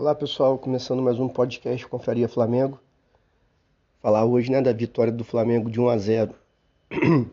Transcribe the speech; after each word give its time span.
Olá 0.00 0.14
pessoal, 0.14 0.56
começando 0.56 1.02
mais 1.02 1.18
um 1.18 1.28
podcast 1.28 1.84
Confraria 1.88 2.28
Flamengo. 2.28 2.80
Falar 4.00 4.24
hoje 4.24 4.48
né, 4.48 4.62
da 4.62 4.72
vitória 4.72 5.12
do 5.12 5.24
Flamengo 5.24 5.68
de 5.68 5.80
1 5.80 5.88
a 5.88 5.98
0 5.98 6.34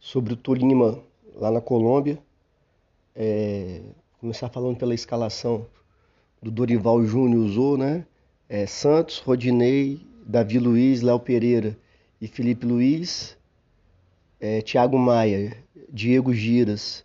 sobre 0.00 0.32
o 0.32 0.36
Tolima 0.36 1.00
lá 1.32 1.52
na 1.52 1.60
Colômbia. 1.60 2.18
É, 3.14 3.82
começar 4.18 4.48
falando 4.48 4.76
pela 4.76 4.94
escalação 4.94 5.64
do 6.42 6.50
Dorival 6.50 7.04
Júnior 7.04 7.44
usou, 7.44 7.78
né? 7.78 8.04
É, 8.48 8.66
Santos, 8.66 9.20
Rodinei, 9.20 10.04
Davi 10.26 10.58
Luiz, 10.58 11.02
Léo 11.02 11.20
Pereira 11.20 11.78
e 12.20 12.26
Felipe 12.26 12.66
Luiz, 12.66 13.38
é, 14.40 14.60
Thiago 14.60 14.98
Maia, 14.98 15.56
Diego 15.88 16.34
Giras, 16.34 17.04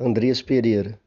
Andreas 0.00 0.40
Pereira. 0.40 0.98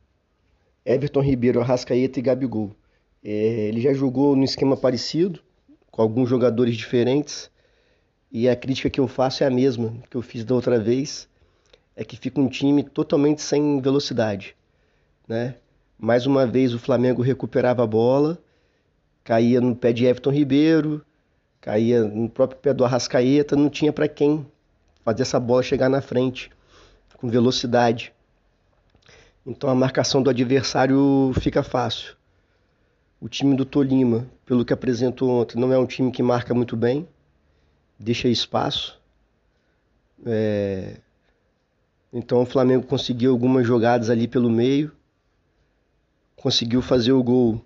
Everton 0.87 1.19
Ribeiro, 1.19 1.59
Arrascaeta 1.59 2.17
e 2.17 2.21
Gabigol. 2.21 2.71
É, 3.21 3.29
ele 3.67 3.81
já 3.81 3.93
jogou 3.93 4.37
num 4.37 4.45
esquema 4.45 4.77
parecido, 4.77 5.41
com 5.91 6.01
alguns 6.01 6.29
jogadores 6.29 6.77
diferentes, 6.77 7.51
e 8.31 8.47
a 8.47 8.55
crítica 8.55 8.89
que 8.89 8.99
eu 8.99 9.07
faço 9.07 9.43
é 9.43 9.47
a 9.47 9.49
mesma 9.49 9.93
que 10.09 10.15
eu 10.15 10.21
fiz 10.21 10.45
da 10.45 10.55
outra 10.55 10.79
vez, 10.79 11.27
é 11.93 12.05
que 12.05 12.15
fica 12.15 12.39
um 12.39 12.47
time 12.47 12.83
totalmente 12.83 13.41
sem 13.41 13.81
velocidade, 13.81 14.55
né? 15.27 15.55
Mais 15.99 16.25
uma 16.25 16.45
vez 16.45 16.73
o 16.73 16.79
Flamengo 16.79 17.21
recuperava 17.21 17.83
a 17.83 17.87
bola, 17.87 18.37
caía 19.23 19.59
no 19.59 19.75
pé 19.75 19.91
de 19.91 20.05
Everton 20.05 20.31
Ribeiro, 20.31 21.03
caía 21.59 22.03
no 22.03 22.29
próprio 22.29 22.59
pé 22.61 22.73
do 22.73 22.85
Arrascaeta, 22.85 23.57
não 23.57 23.69
tinha 23.69 23.91
para 23.91 24.07
quem 24.07 24.45
fazer 25.03 25.23
essa 25.23 25.39
bola 25.39 25.63
chegar 25.63 25.89
na 25.89 25.99
frente 25.99 26.49
com 27.17 27.27
velocidade. 27.27 28.13
Então 29.47 29.69
a 29.69 29.75
marcação 29.75 30.21
do 30.21 30.29
adversário 30.29 31.31
fica 31.39 31.63
fácil. 31.63 32.17
O 33.17 33.29
time 33.29 33.55
do 33.55 33.63
Tolima, 33.63 34.27
pelo 34.45 34.65
que 34.65 34.73
apresentou 34.73 35.29
ontem, 35.29 35.57
não 35.57 35.71
é 35.71 35.79
um 35.79 35.85
time 35.85 36.11
que 36.11 36.21
marca 36.21 36.53
muito 36.53 36.75
bem, 36.75 37.07
deixa 37.97 38.27
espaço. 38.27 38.99
É... 40.25 40.97
Então 42.11 42.41
o 42.41 42.45
Flamengo 42.45 42.85
conseguiu 42.85 43.31
algumas 43.31 43.65
jogadas 43.65 44.09
ali 44.09 44.27
pelo 44.27 44.49
meio, 44.49 44.91
conseguiu 46.35 46.81
fazer 46.81 47.13
o 47.13 47.23
gol 47.23 47.61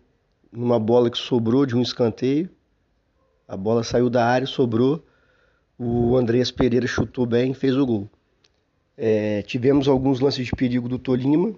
numa 0.52 0.80
bola 0.80 1.10
que 1.10 1.18
sobrou 1.18 1.66
de 1.66 1.76
um 1.76 1.82
escanteio. 1.82 2.48
A 3.48 3.58
bola 3.58 3.84
saiu 3.84 4.08
da 4.08 4.24
área, 4.24 4.46
sobrou. 4.46 5.04
O 5.80 6.16
Andreas 6.16 6.52
Pereira 6.52 6.86
chutou 6.86 7.26
bem, 7.26 7.56
fez 7.56 7.76
o 7.76 7.84
gol. 7.88 8.10
É, 8.96 9.42
tivemos 9.42 9.88
alguns 9.88 10.20
lances 10.20 10.46
de 10.46 10.52
perigo 10.52 10.88
do 10.88 11.00
Tolima, 11.00 11.56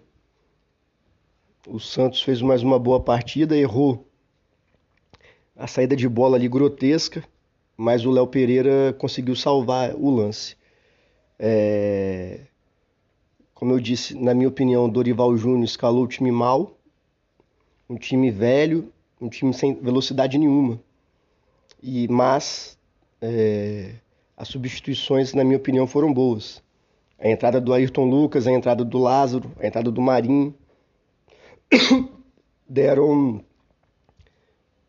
o 1.68 1.80
Santos 1.80 2.22
fez 2.22 2.42
mais 2.42 2.62
uma 2.62 2.78
boa 2.78 3.00
partida, 3.00 3.56
errou 3.56 4.06
a 5.56 5.68
saída 5.68 5.96
de 5.96 6.10
bola 6.10 6.36
ali 6.36 6.48
grotesca, 6.48 7.24
mas 7.78 8.06
o 8.06 8.12
Léo 8.12 8.28
Pereira 8.28 8.94
conseguiu 8.98 9.36
salvar 9.36 9.96
o 9.96 10.10
lance. 10.10 10.58
É... 11.40 12.42
Como 13.54 13.72
eu 13.72 13.80
disse, 13.80 14.16
na 14.16 14.34
minha 14.34 14.50
opinião, 14.50 14.90
Dorival 14.90 15.36
Júnior 15.38 15.64
escalou 15.64 16.04
o 16.04 16.08
time 16.08 16.32
mal, 16.32 16.76
um 17.90 17.98
time 17.98 18.30
velho, 18.30 18.92
um 19.22 19.30
time 19.30 19.54
sem 19.54 19.74
velocidade 19.76 20.38
nenhuma. 20.38 20.80
E 21.82 22.08
mas 22.08 22.78
é... 23.22 23.96
as 24.36 24.48
substituições, 24.48 25.34
na 25.34 25.44
minha 25.44 25.58
opinião, 25.58 25.88
foram 25.88 26.14
boas. 26.14 26.62
A 27.20 27.30
entrada 27.30 27.62
do 27.62 27.74
Ayrton 27.74 28.06
Lucas, 28.06 28.48
a 28.48 28.52
entrada 28.52 28.84
do 28.84 28.98
Lázaro, 28.98 29.50
a 29.60 29.66
entrada 29.66 29.90
do 29.90 30.02
Marinho 30.02 30.54
deram 32.68 33.44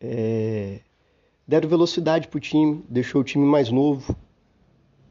é, 0.01 0.81
deram 1.47 1.69
velocidade 1.69 2.29
pro 2.29 2.41
time, 2.41 2.85
deixou 2.89 3.21
o 3.21 3.25
time 3.25 3.45
mais 3.45 3.71
novo. 3.71 4.17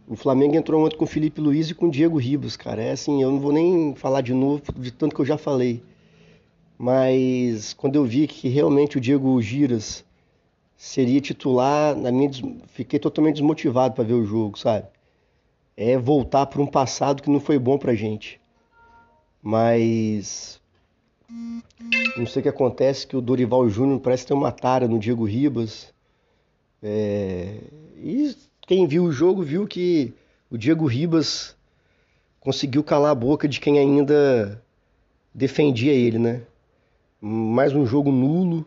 O 0.08 0.16
Flamengo 0.16 0.56
entrou 0.56 0.86
ontem 0.86 0.98
com 0.98 1.06
o 1.06 1.08
Felipe 1.08 1.40
Luiz 1.40 1.70
e 1.70 1.74
com 1.74 1.88
o 1.88 1.92
Diego 1.92 2.18
Ribas, 2.18 2.56
cara. 2.56 2.82
É 2.82 2.92
assim, 2.92 3.22
eu 3.22 3.32
não 3.32 3.40
vou 3.40 3.52
nem 3.52 3.96
falar 3.96 4.22
de 4.22 4.34
novo 4.34 4.62
de 4.78 4.92
tanto 4.92 5.16
que 5.16 5.22
eu 5.22 5.26
já 5.26 5.38
falei. 5.38 5.82
Mas 6.78 7.74
quando 7.74 7.96
eu 7.96 8.04
vi 8.04 8.28
que 8.28 8.50
realmente 8.50 8.98
o 8.98 9.02
Diego 9.02 9.42
Giras 9.42 10.04
seria 10.76 11.22
titular, 11.22 11.96
na 11.96 12.12
minha 12.12 12.30
fiquei 12.68 13.00
totalmente 13.00 13.36
desmotivado 13.36 13.96
para 13.96 14.04
ver 14.04 14.14
o 14.14 14.26
jogo, 14.26 14.60
sabe? 14.60 14.88
É 15.78 15.98
voltar 15.98 16.46
para 16.48 16.62
um 16.62 16.68
passado 16.68 17.24
que 17.24 17.30
não 17.30 17.40
foi 17.40 17.58
bom 17.58 17.78
pra 17.78 17.96
gente. 17.96 18.40
Mas 19.42 20.62
não 22.18 22.26
sei 22.26 22.40
o 22.40 22.44
que 22.44 22.50
acontece, 22.50 23.08
que 23.08 23.16
o 23.16 23.22
Dorival 23.22 23.68
Júnior 23.70 24.00
parece 24.00 24.26
ter 24.26 24.34
uma 24.34 24.52
tara 24.52 24.88
no 24.88 25.00
Diego 25.00 25.26
Ribas. 25.26 25.94
É... 26.82 27.58
E 27.98 28.36
quem 28.62 28.88
viu 28.88 29.06
o 29.06 29.12
jogo 29.12 29.42
viu 29.42 29.66
que 29.68 30.14
o 30.50 30.58
Diego 30.58 30.86
Ribas 30.86 31.56
conseguiu 32.40 32.84
calar 32.84 33.12
a 33.12 33.16
boca 33.16 33.48
de 33.48 33.60
quem 33.60 33.80
ainda 33.80 34.62
defendia 35.34 35.94
ele, 35.94 36.20
né? 36.20 36.42
Mais 37.20 37.74
um 37.74 37.86
jogo 37.86 38.12
nulo. 38.12 38.66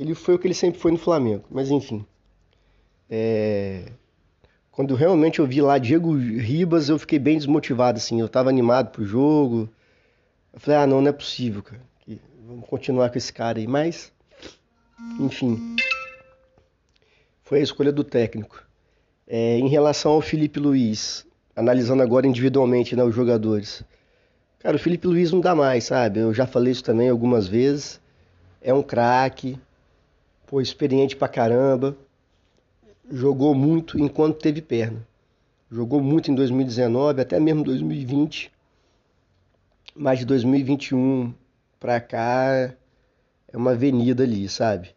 Ele 0.00 0.14
foi 0.14 0.34
o 0.34 0.38
que 0.38 0.46
ele 0.46 0.54
sempre 0.54 0.80
foi 0.80 0.90
no 0.90 0.96
Flamengo, 0.96 1.44
mas 1.50 1.70
enfim. 1.70 2.06
É... 3.10 3.84
Quando 4.72 4.94
realmente 4.94 5.40
eu 5.40 5.46
vi 5.46 5.60
lá 5.60 5.76
Diego 5.76 6.16
Ribas, 6.16 6.88
eu 6.88 6.98
fiquei 6.98 7.18
bem 7.18 7.36
desmotivado, 7.36 7.98
assim. 7.98 8.18
Eu 8.18 8.26
tava 8.26 8.48
animado 8.48 8.92
pro 8.92 9.04
jogo. 9.04 9.68
Eu 10.54 10.58
falei, 10.58 10.80
ah, 10.80 10.86
não, 10.86 11.02
não 11.02 11.10
é 11.10 11.12
possível, 11.12 11.62
cara. 11.62 11.82
Vamos 12.46 12.66
continuar 12.66 13.10
com 13.10 13.18
esse 13.18 13.30
cara 13.30 13.58
aí. 13.58 13.66
Mas, 13.66 14.10
enfim. 15.18 15.76
Foi 17.42 17.60
a 17.60 17.62
escolha 17.62 17.92
do 17.92 18.02
técnico. 18.02 18.66
É, 19.26 19.58
em 19.58 19.68
relação 19.68 20.12
ao 20.12 20.22
Felipe 20.22 20.58
Luiz, 20.58 21.26
analisando 21.54 22.02
agora 22.02 22.26
individualmente 22.26 22.96
né, 22.96 23.04
os 23.04 23.14
jogadores. 23.14 23.84
Cara, 24.60 24.76
o 24.76 24.80
Felipe 24.80 25.06
Luiz 25.06 25.30
não 25.30 25.42
dá 25.42 25.54
mais, 25.54 25.84
sabe? 25.84 26.20
Eu 26.20 26.32
já 26.32 26.46
falei 26.46 26.72
isso 26.72 26.82
também 26.82 27.10
algumas 27.10 27.46
vezes. 27.46 28.00
É 28.62 28.72
um 28.72 28.82
craque, 28.82 29.60
pô, 30.50 30.60
experiente 30.60 31.14
pra 31.14 31.28
caramba 31.28 31.96
jogou 33.08 33.54
muito 33.54 34.00
enquanto 34.00 34.40
teve 34.40 34.60
perna. 34.60 35.06
Jogou 35.70 36.02
muito 36.02 36.28
em 36.28 36.34
2019, 36.34 37.20
até 37.20 37.38
mesmo 37.38 37.62
2020. 37.62 38.50
Mas 39.94 40.18
de 40.18 40.24
2021 40.24 41.32
para 41.78 42.00
cá 42.00 42.74
é 43.46 43.56
uma 43.56 43.70
avenida 43.70 44.24
ali, 44.24 44.48
sabe? 44.48 44.90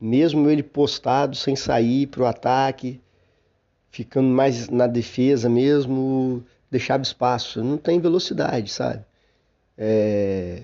Mesmo 0.00 0.50
ele 0.50 0.64
postado 0.64 1.36
sem 1.36 1.54
sair 1.54 2.08
pro 2.08 2.26
ataque, 2.26 3.00
ficando 3.90 4.28
mais 4.28 4.68
na 4.68 4.88
defesa 4.88 5.48
mesmo, 5.48 6.44
deixava 6.68 7.04
espaço. 7.04 7.62
Não 7.62 7.76
tem 7.76 8.00
velocidade, 8.00 8.72
sabe? 8.72 9.04
É... 9.76 10.62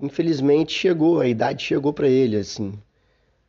Infelizmente 0.00 0.72
chegou, 0.72 1.20
a 1.20 1.28
idade 1.28 1.62
chegou 1.62 1.92
para 1.92 2.08
ele, 2.08 2.36
assim. 2.36 2.76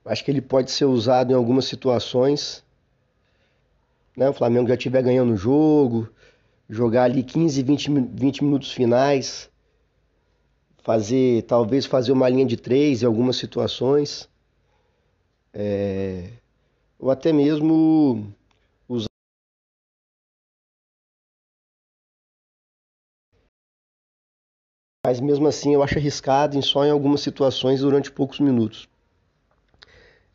Acho 0.05 0.23
que 0.23 0.31
ele 0.31 0.41
pode 0.41 0.71
ser 0.71 0.85
usado 0.85 1.31
em 1.31 1.35
algumas 1.35 1.65
situações. 1.65 2.63
Né? 4.15 4.29
O 4.29 4.33
Flamengo 4.33 4.67
já 4.67 4.75
estiver 4.75 5.03
ganhando 5.03 5.33
o 5.33 5.37
jogo, 5.37 6.09
jogar 6.69 7.03
ali 7.03 7.23
15, 7.23 7.61
20, 7.63 7.89
20 8.13 8.43
minutos 8.43 8.71
finais, 8.71 9.49
fazer, 10.83 11.43
talvez 11.43 11.85
fazer 11.85 12.11
uma 12.11 12.29
linha 12.29 12.45
de 12.45 12.57
três 12.57 13.03
em 13.03 13.05
algumas 13.05 13.37
situações. 13.37 14.29
É... 15.53 16.31
Ou 16.97 17.09
até 17.11 17.31
mesmo 17.31 18.33
usar. 18.87 19.07
Mas 25.05 25.19
mesmo 25.19 25.47
assim 25.47 25.73
eu 25.73 25.81
acho 25.81 25.97
arriscado 25.97 26.57
em 26.57 26.61
só 26.61 26.85
em 26.85 26.91
algumas 26.91 27.21
situações 27.21 27.81
durante 27.81 28.11
poucos 28.11 28.39
minutos. 28.39 28.87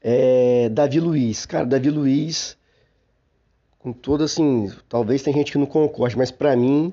É, 0.06 0.68
Davi 0.68 1.00
Luiz, 1.00 1.46
cara, 1.46 1.64
Davi 1.64 1.88
Luiz, 1.88 2.58
com 3.78 3.90
toda 3.90 4.24
assim, 4.24 4.70
talvez 4.86 5.22
tem 5.22 5.32
gente 5.32 5.50
que 5.50 5.56
não 5.56 5.64
concorde, 5.64 6.14
mas 6.18 6.30
para 6.30 6.54
mim 6.54 6.92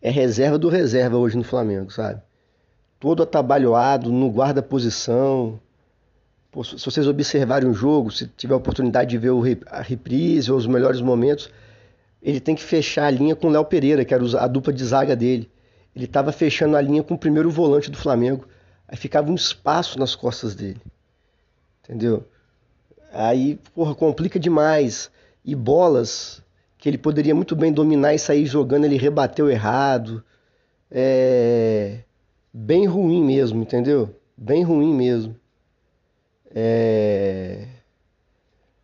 é 0.00 0.08
reserva 0.08 0.58
do 0.58 0.70
reserva 0.70 1.18
hoje 1.18 1.36
no 1.36 1.44
Flamengo, 1.44 1.92
sabe? 1.92 2.22
Todo 2.98 3.22
atabalhoado, 3.22 4.10
não 4.10 4.30
guarda 4.30 4.62
posição. 4.62 5.60
Pô, 6.50 6.64
se 6.64 6.82
vocês 6.82 7.06
observarem 7.06 7.68
o 7.68 7.74
jogo, 7.74 8.10
se 8.10 8.26
tiver 8.26 8.54
a 8.54 8.56
oportunidade 8.56 9.10
de 9.10 9.18
ver 9.18 9.32
a 9.66 9.82
reprise 9.82 10.50
ou 10.50 10.56
os 10.56 10.66
melhores 10.66 11.02
momentos, 11.02 11.50
ele 12.22 12.40
tem 12.40 12.54
que 12.54 12.62
fechar 12.62 13.04
a 13.04 13.10
linha 13.10 13.36
com 13.36 13.48
o 13.48 13.50
Léo 13.50 13.66
Pereira, 13.66 14.02
que 14.02 14.14
era 14.14 14.24
a 14.40 14.46
dupla 14.46 14.72
de 14.72 14.82
zaga 14.82 15.14
dele. 15.14 15.50
Ele 15.94 16.06
estava 16.06 16.32
fechando 16.32 16.74
a 16.74 16.80
linha 16.80 17.02
com 17.02 17.12
o 17.12 17.18
primeiro 17.18 17.50
volante 17.50 17.90
do 17.90 17.98
Flamengo. 17.98 18.48
Aí 18.88 18.96
ficava 18.96 19.30
um 19.30 19.34
espaço 19.34 19.98
nas 19.98 20.14
costas 20.14 20.54
dele. 20.54 20.80
Entendeu? 21.84 22.24
Aí, 23.12 23.58
porra, 23.74 23.94
complica 23.94 24.38
demais. 24.38 25.10
E 25.44 25.54
bolas 25.54 26.42
que 26.78 26.88
ele 26.88 26.98
poderia 26.98 27.34
muito 27.34 27.56
bem 27.56 27.72
dominar 27.72 28.14
e 28.14 28.18
sair 28.18 28.46
jogando, 28.46 28.84
ele 28.84 28.96
rebateu 28.96 29.50
errado. 29.50 30.22
É 30.90 32.00
bem 32.56 32.86
ruim 32.86 33.22
mesmo, 33.22 33.60
entendeu? 33.60 34.16
Bem 34.34 34.62
ruim 34.62 34.94
mesmo. 34.94 35.36
É... 36.54 37.68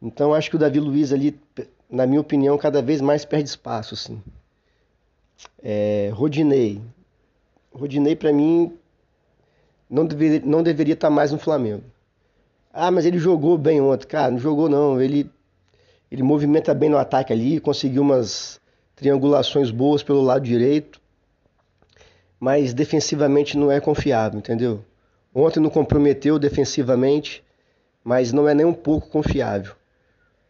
Então 0.01 0.35
acho 0.35 0.51
que 0.51 0.57
o 0.57 0.59
Davi 0.59 0.79
Luiz 0.79 1.11
ali, 1.11 1.41
na 1.89 2.07
minha 2.07 2.21
opinião, 2.21 2.59
cada 2.59 2.83
vez 2.83 3.01
mais 3.01 3.25
perde 3.25 3.49
espaço, 3.49 3.95
assim. 3.95 4.23
É... 5.63 6.11
Rodinei. 6.13 6.83
Rodinei 7.73 8.15
para 8.15 8.31
mim 8.31 8.77
não 9.89 10.05
deveria, 10.05 10.43
não 10.45 10.63
deveria 10.63 10.95
estar 10.95 11.09
mais 11.09 11.33
no 11.33 11.39
Flamengo. 11.39 11.85
Ah, 12.73 12.91
mas 12.91 13.05
ele 13.05 13.19
jogou 13.19 13.59
bem 13.59 13.81
ontem. 13.81 14.07
Cara, 14.07 14.31
não 14.31 14.39
jogou 14.39 14.69
não. 14.69 15.01
Ele, 15.01 15.31
ele 16.11 16.23
movimenta 16.23 16.73
bem 16.73 16.89
no 16.89 16.97
ataque 16.97 17.33
ali, 17.33 17.61
conseguiu 17.61 18.01
umas 18.01 18.59
triangulações 18.97 19.71
boas 19.71 20.03
pelo 20.03 20.23
lado 20.23 20.45
direito, 20.45 21.01
mas 22.41 22.73
defensivamente 22.73 23.59
não 23.59 23.71
é 23.71 23.81
confiável, 23.81 24.39
entendeu? 24.39 24.85
Ontem 25.35 25.61
não 25.61 25.69
comprometeu 25.69 26.39
defensivamente, 26.39 27.45
mas 28.03 28.33
não 28.33 28.49
é 28.49 28.55
nem 28.55 28.65
um 28.65 28.75
pouco 28.75 29.09
confiável. 29.09 29.75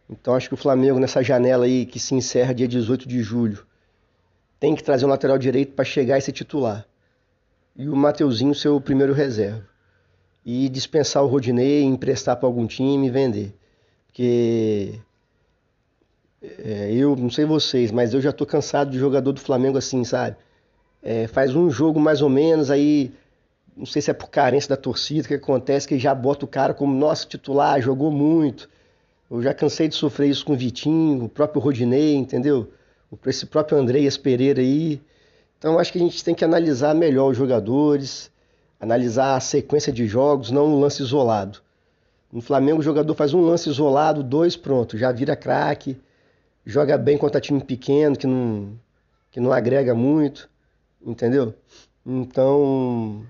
Então 0.09 0.35
acho 0.35 0.49
que 0.49 0.55
o 0.55 0.59
Flamengo 0.59 1.01
nessa 1.01 1.23
janela 1.23 1.65
aí 1.65 1.87
que 1.87 1.99
se 1.99 2.15
encerra 2.15 2.55
dia 2.55 2.69
18 2.69 3.09
de 3.09 3.23
julho 3.23 3.67
tem 4.61 4.75
que 4.77 4.83
trazer 4.83 5.07
um 5.07 5.09
lateral 5.09 5.39
direito 5.39 5.73
para 5.73 5.85
chegar 5.85 6.19
e 6.19 6.21
ser 6.21 6.33
titular. 6.33 6.87
E 7.75 7.89
o 7.89 7.97
Mateuzinho 7.97 8.55
ser 8.55 8.69
o 8.69 8.81
primeiro 8.81 9.13
reserva 9.13 9.72
e 10.45 10.69
dispensar 10.69 11.23
o 11.23 11.27
Rodinei, 11.27 11.83
emprestar 11.83 12.37
para 12.37 12.49
algum 12.49 12.67
time 12.67 13.07
e 13.07 13.11
vender. 13.11 13.55
Porque 14.07 15.01
é, 16.43 16.93
eu 16.93 17.15
não 17.15 17.31
sei 17.31 17.45
vocês, 17.45 17.93
mas 17.93 18.13
eu 18.13 18.21
já 18.21 18.33
tô 18.33 18.45
cansado 18.45 18.91
de 18.91 18.99
jogador 18.99 19.33
do 19.33 19.41
Flamengo 19.41 19.79
assim, 19.79 20.05
sabe? 20.05 20.37
É, 21.03 21.27
faz 21.27 21.55
um 21.55 21.71
jogo 21.71 22.01
mais 22.01 22.21
ou 22.21 22.29
menos, 22.29 22.71
aí 22.71 23.13
não 23.77 23.87
sei 23.87 24.03
se 24.03 24.11
é 24.11 24.15
por 24.15 24.29
carência 24.29 24.71
da 24.71 24.77
torcida 24.77 25.29
que 25.29 25.35
acontece, 25.35 25.87
que 25.87 25.99
já 25.99 26.15
bota 26.15 26.45
o 26.45 26.49
cara 26.49 26.75
como 26.75 26.95
nosso 26.95 27.29
titular, 27.29 27.81
jogou 27.81 28.11
muito. 28.11 28.69
Eu 29.31 29.41
já 29.41 29.55
cansei 29.55 29.89
de 29.89 29.95
sofrer 29.95 30.29
isso 30.29 30.45
com 30.45 30.53
o 30.53 30.57
Vitinho, 30.57 31.25
o 31.25 31.29
próprio 31.29 31.61
Rodinei, 31.61 32.15
entendeu? 32.15 32.71
Esse 33.27 33.47
próprio 33.47 33.79
Andreas 33.79 34.17
Pereira 34.17 34.61
aí. 34.61 35.01
Então 35.59 35.79
acho 35.79 35.93
que 35.93 35.99
a 35.99 36.03
gente 36.03 36.23
tem 36.25 36.35
que 36.35 36.45
analisar 36.45 36.95
melhor 36.95 37.31
os 37.31 37.37
jogadores, 37.37 38.32
analisar 38.83 39.37
a 39.37 39.41
sequência 39.41 39.93
de 39.93 40.09
jogos, 40.09 40.51
não 40.51 40.67
um 40.67 40.81
lance 40.81 41.01
isolado. 41.01 41.61
No 42.33 42.43
Flamengo 42.43 42.81
o 42.81 42.83
jogador 42.83 43.15
faz 43.15 43.33
um 43.33 43.41
lance 43.41 43.71
isolado, 43.71 44.25
dois, 44.25 44.57
pronto, 44.57 44.99
já 44.99 45.13
vira 45.13 45.37
craque, 45.37 45.97
joga 46.67 46.99
bem 46.99 47.17
contra 47.17 47.41
time 47.41 47.63
pequeno 47.63 48.17
que 48.17 48.27
não, 48.27 48.73
que 49.31 49.39
não 49.39 49.53
agrega 49.53 49.95
muito, 49.95 50.51
entendeu? 51.01 51.55
Então, 52.05 53.25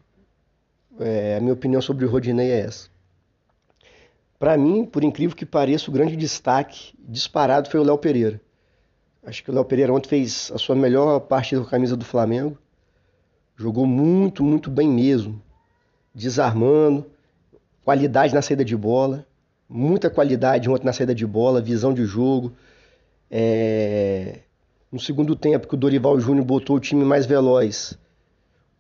é, 0.99 1.37
a 1.37 1.41
minha 1.41 1.53
opinião 1.53 1.83
sobre 1.83 2.07
o 2.07 2.11
Rodinei 2.11 2.51
é 2.51 2.61
essa. 2.61 2.89
Para 4.39 4.57
mim, 4.57 4.87
por 4.87 5.05
incrível 5.05 5.37
que 5.37 5.45
pareça, 5.45 5.91
o 5.91 5.93
grande 5.93 6.17
destaque 6.17 6.95
disparado 6.99 7.69
foi 7.69 7.79
o 7.79 7.85
Léo 7.85 7.99
Pereira. 7.99 8.41
Acho 9.23 9.45
que 9.45 9.51
o 9.51 9.55
Léo 9.55 9.67
Pereira 9.67 9.93
ontem 9.93 10.09
fez 10.09 10.51
a 10.55 10.57
sua 10.57 10.75
melhor 10.75 11.21
partida 11.21 11.61
com 11.61 11.67
a 11.67 11.71
camisa 11.71 11.95
do 11.95 12.07
Flamengo. 12.07 12.57
Jogou 13.63 13.87
muito, 13.87 14.43
muito 14.43 14.69
bem 14.69 14.89
mesmo. 14.89 15.41
Desarmando, 16.13 17.07
qualidade 17.85 18.35
na 18.35 18.43
saída 18.43 18.65
de 18.65 18.77
bola, 18.77 19.25
muita 19.69 20.11
qualidade 20.11 20.69
ontem 20.69 20.85
na 20.85 20.93
saída 20.93 21.15
de 21.15 21.25
bola, 21.25 21.61
visão 21.61 21.95
de 21.95 22.05
jogo. 22.05 22.53
É... 23.31 24.41
No 24.91 24.99
segundo 24.99 25.37
tempo, 25.37 25.69
que 25.69 25.75
o 25.77 25.79
Dorival 25.79 26.19
Júnior 26.19 26.45
botou 26.45 26.75
o 26.75 26.81
time 26.81 27.05
mais 27.05 27.25
veloz, 27.25 27.97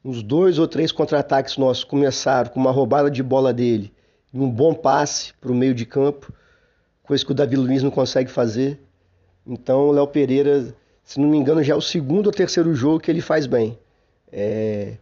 uns 0.04 0.20
dois 0.20 0.58
ou 0.58 0.66
três 0.66 0.90
contra-ataques 0.90 1.56
nossos 1.56 1.84
começaram 1.84 2.50
com 2.50 2.58
uma 2.58 2.72
roubada 2.72 3.08
de 3.08 3.22
bola 3.22 3.52
dele 3.52 3.92
e 4.34 4.40
um 4.40 4.50
bom 4.50 4.74
passe 4.74 5.32
para 5.34 5.52
o 5.52 5.54
meio 5.54 5.76
de 5.76 5.86
campo, 5.86 6.32
coisa 7.04 7.24
que 7.24 7.30
o 7.30 7.34
Davi 7.36 7.54
Luiz 7.54 7.84
não 7.84 7.90
consegue 7.90 8.32
fazer. 8.32 8.80
Então 9.46 9.90
o 9.90 9.92
Léo 9.92 10.08
Pereira, 10.08 10.74
se 11.04 11.20
não 11.20 11.28
me 11.28 11.38
engano, 11.38 11.62
já 11.62 11.72
é 11.72 11.76
o 11.76 11.80
segundo 11.80 12.26
ou 12.26 12.32
terceiro 12.32 12.74
jogo 12.74 12.98
que 12.98 13.12
ele 13.12 13.20
faz 13.20 13.46
bem. 13.46 13.78
É, 14.32 14.94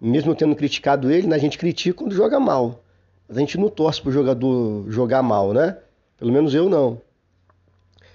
mesmo 0.00 0.34
tendo 0.34 0.56
criticado 0.56 1.10
ele, 1.10 1.26
né, 1.26 1.36
a 1.36 1.38
gente 1.38 1.58
critica 1.58 1.98
quando 1.98 2.14
joga 2.14 2.40
mal. 2.40 2.82
Mas 3.28 3.36
a 3.36 3.40
gente 3.40 3.58
não 3.58 3.68
torce 3.68 4.00
para 4.00 4.10
o 4.10 4.12
jogador 4.12 4.90
jogar 4.90 5.22
mal, 5.22 5.52
né? 5.52 5.78
Pelo 6.16 6.32
menos 6.32 6.54
eu 6.54 6.68
não. 6.68 7.00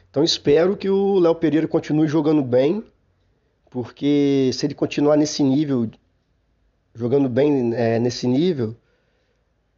Então 0.09 0.23
espero 0.23 0.75
que 0.75 0.89
o 0.89 1.19
Léo 1.19 1.35
Pereira 1.35 1.67
continue 1.67 2.07
jogando 2.07 2.41
bem, 2.41 2.83
porque 3.69 4.49
se 4.53 4.65
ele 4.65 4.73
continuar 4.73 5.15
nesse 5.15 5.43
nível, 5.43 5.89
jogando 6.95 7.29
bem 7.29 7.73
é, 7.75 7.99
nesse 7.99 8.27
nível, 8.27 8.75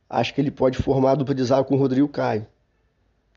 acho 0.10 0.34
que 0.34 0.40
ele 0.40 0.52
pode 0.52 0.78
formar 0.78 1.12
a 1.12 1.16
dupla 1.16 1.36
de 1.36 1.44
zaga 1.44 1.64
com 1.66 1.76
o 1.76 1.78
Rodrigo 1.78 2.08
Caio. 2.08 2.48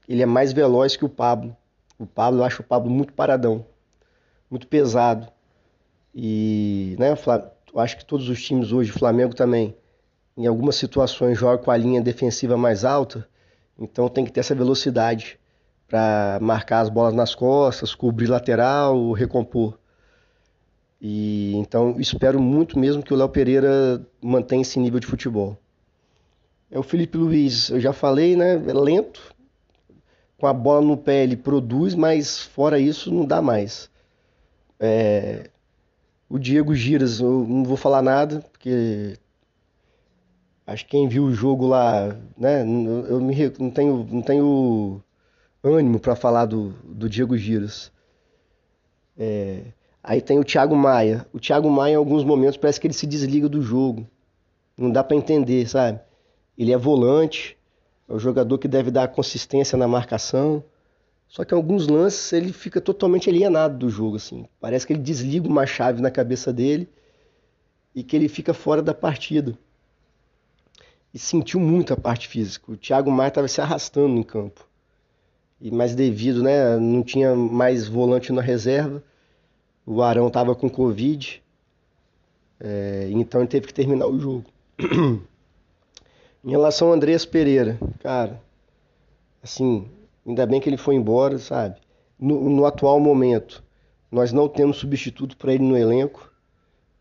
Ele 0.08 0.22
é 0.22 0.26
mais 0.26 0.52
veloz 0.52 0.96
que 0.96 1.04
o 1.04 1.08
Pablo. 1.08 1.56
O 1.98 2.06
Pablo, 2.06 2.40
eu 2.40 2.44
acho 2.44 2.62
o 2.62 2.64
Pablo 2.64 2.90
muito 2.90 3.12
paradão, 3.12 3.64
muito 4.50 4.66
pesado. 4.66 5.28
E 6.14 6.96
né, 6.98 7.08
acho 7.76 7.96
que 7.96 8.04
todos 8.04 8.28
os 8.28 8.42
times 8.42 8.72
hoje, 8.72 8.90
o 8.90 8.98
Flamengo 8.98 9.34
também, 9.34 9.74
em 10.36 10.46
algumas 10.46 10.76
situações 10.76 11.38
joga 11.38 11.62
com 11.62 11.70
a 11.70 11.76
linha 11.76 12.00
defensiva 12.00 12.56
mais 12.56 12.84
alta, 12.84 13.26
então 13.78 14.08
tem 14.08 14.24
que 14.24 14.32
ter 14.32 14.40
essa 14.40 14.54
velocidade 14.54 15.38
para 15.88 16.38
marcar 16.40 16.80
as 16.80 16.88
bolas 16.88 17.14
nas 17.14 17.34
costas, 17.34 17.94
cobrir 17.94 18.26
lateral, 18.26 19.12
recompor. 19.12 19.78
E 21.00 21.54
então 21.56 21.96
espero 21.98 22.40
muito 22.40 22.78
mesmo 22.78 23.02
que 23.02 23.12
o 23.12 23.16
Léo 23.16 23.28
Pereira 23.28 24.04
mantenha 24.22 24.62
esse 24.62 24.78
nível 24.78 25.00
de 25.00 25.06
futebol. 25.06 25.58
É 26.70 26.78
o 26.78 26.82
Felipe 26.82 27.18
Luiz, 27.18 27.70
eu 27.70 27.80
já 27.80 27.92
falei, 27.92 28.36
né? 28.36 28.54
É 28.54 28.72
lento, 28.72 29.34
com 30.38 30.46
a 30.46 30.52
bola 30.52 30.80
no 30.80 30.96
pé 30.96 31.22
ele 31.22 31.36
produz, 31.36 31.94
mas 31.94 32.40
fora 32.40 32.78
isso 32.78 33.12
não 33.12 33.24
dá 33.26 33.42
mais. 33.42 33.90
É, 34.80 35.50
o 36.28 36.38
Diego 36.38 36.74
Giras, 36.74 37.20
eu 37.20 37.46
não 37.46 37.64
vou 37.64 37.76
falar 37.76 38.02
nada, 38.02 38.40
porque 38.52 39.16
acho 40.66 40.84
que 40.84 40.92
quem 40.92 41.08
viu 41.08 41.24
o 41.24 41.34
jogo 41.34 41.66
lá, 41.66 42.16
né, 42.36 42.62
eu 42.62 43.20
me, 43.20 43.34
não, 43.58 43.70
tenho, 43.70 44.08
não 44.10 44.22
tenho 44.22 45.02
ânimo 45.62 45.98
para 45.98 46.16
falar 46.16 46.46
do, 46.46 46.70
do 46.84 47.08
Diego 47.08 47.36
Giras. 47.36 47.92
É, 49.16 49.62
aí 50.02 50.20
tem 50.20 50.38
o 50.38 50.44
Thiago 50.44 50.76
Maia. 50.76 51.26
O 51.32 51.38
Thiago 51.38 51.70
Maia, 51.70 51.94
em 51.94 51.96
alguns 51.96 52.24
momentos, 52.24 52.56
parece 52.56 52.80
que 52.80 52.86
ele 52.86 52.94
se 52.94 53.06
desliga 53.06 53.48
do 53.48 53.62
jogo. 53.62 54.06
Não 54.76 54.90
dá 54.90 55.04
para 55.04 55.16
entender, 55.16 55.68
sabe? 55.68 56.00
Ele 56.58 56.72
é 56.72 56.76
volante, 56.76 57.56
é 58.08 58.12
o 58.12 58.18
jogador 58.18 58.58
que 58.58 58.68
deve 58.68 58.90
dar 58.90 59.08
consistência 59.08 59.78
na 59.78 59.86
marcação. 59.86 60.62
Só 61.34 61.44
que 61.44 61.52
em 61.52 61.56
alguns 61.56 61.88
lances 61.88 62.32
ele 62.32 62.52
fica 62.52 62.80
totalmente 62.80 63.28
alienado 63.28 63.76
do 63.76 63.90
jogo, 63.90 64.14
assim. 64.14 64.46
Parece 64.60 64.86
que 64.86 64.92
ele 64.92 65.02
desliga 65.02 65.48
uma 65.48 65.66
chave 65.66 66.00
na 66.00 66.08
cabeça 66.08 66.52
dele 66.52 66.88
e 67.92 68.04
que 68.04 68.14
ele 68.14 68.28
fica 68.28 68.54
fora 68.54 68.80
da 68.80 68.94
partida. 68.94 69.58
E 71.12 71.18
sentiu 71.18 71.58
muito 71.58 71.92
a 71.92 71.96
parte 71.96 72.28
física. 72.28 72.70
O 72.70 72.76
Thiago 72.76 73.10
Maia 73.10 73.30
estava 73.30 73.48
se 73.48 73.60
arrastando 73.60 74.16
em 74.16 74.22
campo. 74.22 74.64
E 75.60 75.72
mais 75.72 75.92
devido, 75.96 76.40
né, 76.40 76.76
não 76.76 77.02
tinha 77.02 77.34
mais 77.34 77.88
volante 77.88 78.32
na 78.32 78.40
reserva. 78.40 79.02
O 79.84 80.02
Arão 80.02 80.28
estava 80.28 80.54
com 80.54 80.70
Covid. 80.70 81.42
É, 82.60 83.08
então 83.10 83.40
ele 83.40 83.48
teve 83.48 83.66
que 83.66 83.74
terminar 83.74 84.06
o 84.06 84.20
jogo. 84.20 84.44
em 86.44 86.50
relação 86.50 86.88
ao 86.88 86.94
Andreas 86.94 87.26
Pereira, 87.26 87.76
cara, 87.98 88.40
assim, 89.42 89.88
Ainda 90.26 90.46
bem 90.46 90.60
que 90.60 90.68
ele 90.68 90.76
foi 90.76 90.94
embora, 90.94 91.38
sabe? 91.38 91.76
No, 92.18 92.48
no 92.48 92.64
atual 92.64 92.98
momento, 92.98 93.62
nós 94.10 94.32
não 94.32 94.48
temos 94.48 94.78
substituto 94.78 95.36
para 95.36 95.52
ele 95.52 95.64
no 95.64 95.76
elenco, 95.76 96.32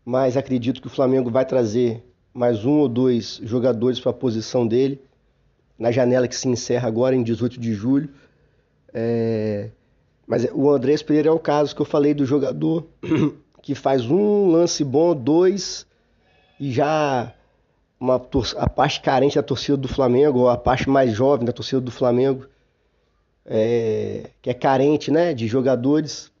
mas 0.04 0.36
acredito 0.36 0.80
que 0.80 0.86
o 0.86 0.90
Flamengo 0.90 1.30
vai 1.30 1.46
trazer 1.46 2.04
mais 2.32 2.64
um 2.64 2.80
ou 2.80 2.88
dois 2.88 3.40
jogadores 3.44 4.00
para 4.00 4.10
a 4.10 4.14
posição 4.14 4.66
dele, 4.66 5.00
na 5.78 5.90
janela 5.90 6.28
que 6.28 6.36
se 6.36 6.48
encerra 6.48 6.88
agora 6.88 7.14
em 7.14 7.22
18 7.22 7.58
de 7.58 7.72
julho. 7.72 8.10
É... 8.92 9.70
Mas 10.26 10.46
o 10.52 10.70
Andrés 10.70 11.02
Pereira 11.02 11.28
é 11.28 11.32
o 11.32 11.38
caso 11.38 11.74
que 11.74 11.80
eu 11.80 11.86
falei 11.86 12.12
do 12.12 12.26
jogador 12.26 12.86
que 13.62 13.74
faz 13.74 14.10
um 14.10 14.50
lance 14.50 14.84
bom, 14.84 15.14
dois, 15.14 15.86
e 16.60 16.72
já 16.72 17.32
uma, 17.98 18.20
a 18.56 18.68
parte 18.68 19.00
carente 19.00 19.36
da 19.36 19.42
torcida 19.42 19.76
do 19.76 19.88
Flamengo, 19.88 20.40
ou 20.40 20.50
a 20.50 20.56
parte 20.56 20.88
mais 20.88 21.12
jovem 21.12 21.46
da 21.46 21.52
torcida 21.52 21.80
do 21.80 21.90
Flamengo, 21.90 22.46
é, 23.46 24.30
que 24.40 24.50
é 24.50 24.54
carente 24.54 25.10
né, 25.10 25.34
de 25.34 25.46
jogadores, 25.46 26.32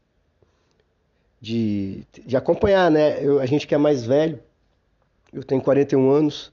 de, 1.40 2.06
de 2.24 2.36
acompanhar, 2.36 2.90
né? 2.90 3.22
Eu, 3.22 3.40
a 3.40 3.46
gente 3.46 3.66
que 3.66 3.74
é 3.74 3.78
mais 3.78 4.04
velho, 4.04 4.40
eu 5.32 5.42
tenho 5.42 5.60
41 5.60 6.10
anos, 6.10 6.52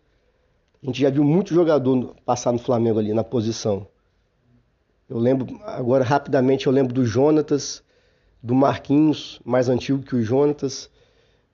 a 0.84 0.86
gente 0.86 1.02
já 1.02 1.10
viu 1.10 1.24
muito 1.24 1.54
jogador 1.54 2.16
passar 2.26 2.52
no 2.52 2.60
Flamengo 2.60 3.00
ali 3.00 3.14
na 3.14 3.24
posição. 3.24 3.88
Eu 5.10 5.18
lembro, 5.18 5.60
agora 5.64 6.04
rapidamente, 6.04 6.68
eu 6.68 6.74
lembro 6.74 6.94
do 6.94 7.06
Jonatas, 7.06 7.84
do 8.42 8.56
Marquinhos, 8.56 9.40
mais 9.46 9.70
antigo 9.70 10.02
que 10.02 10.16
o 10.16 10.24
Jonatas, 10.24 10.90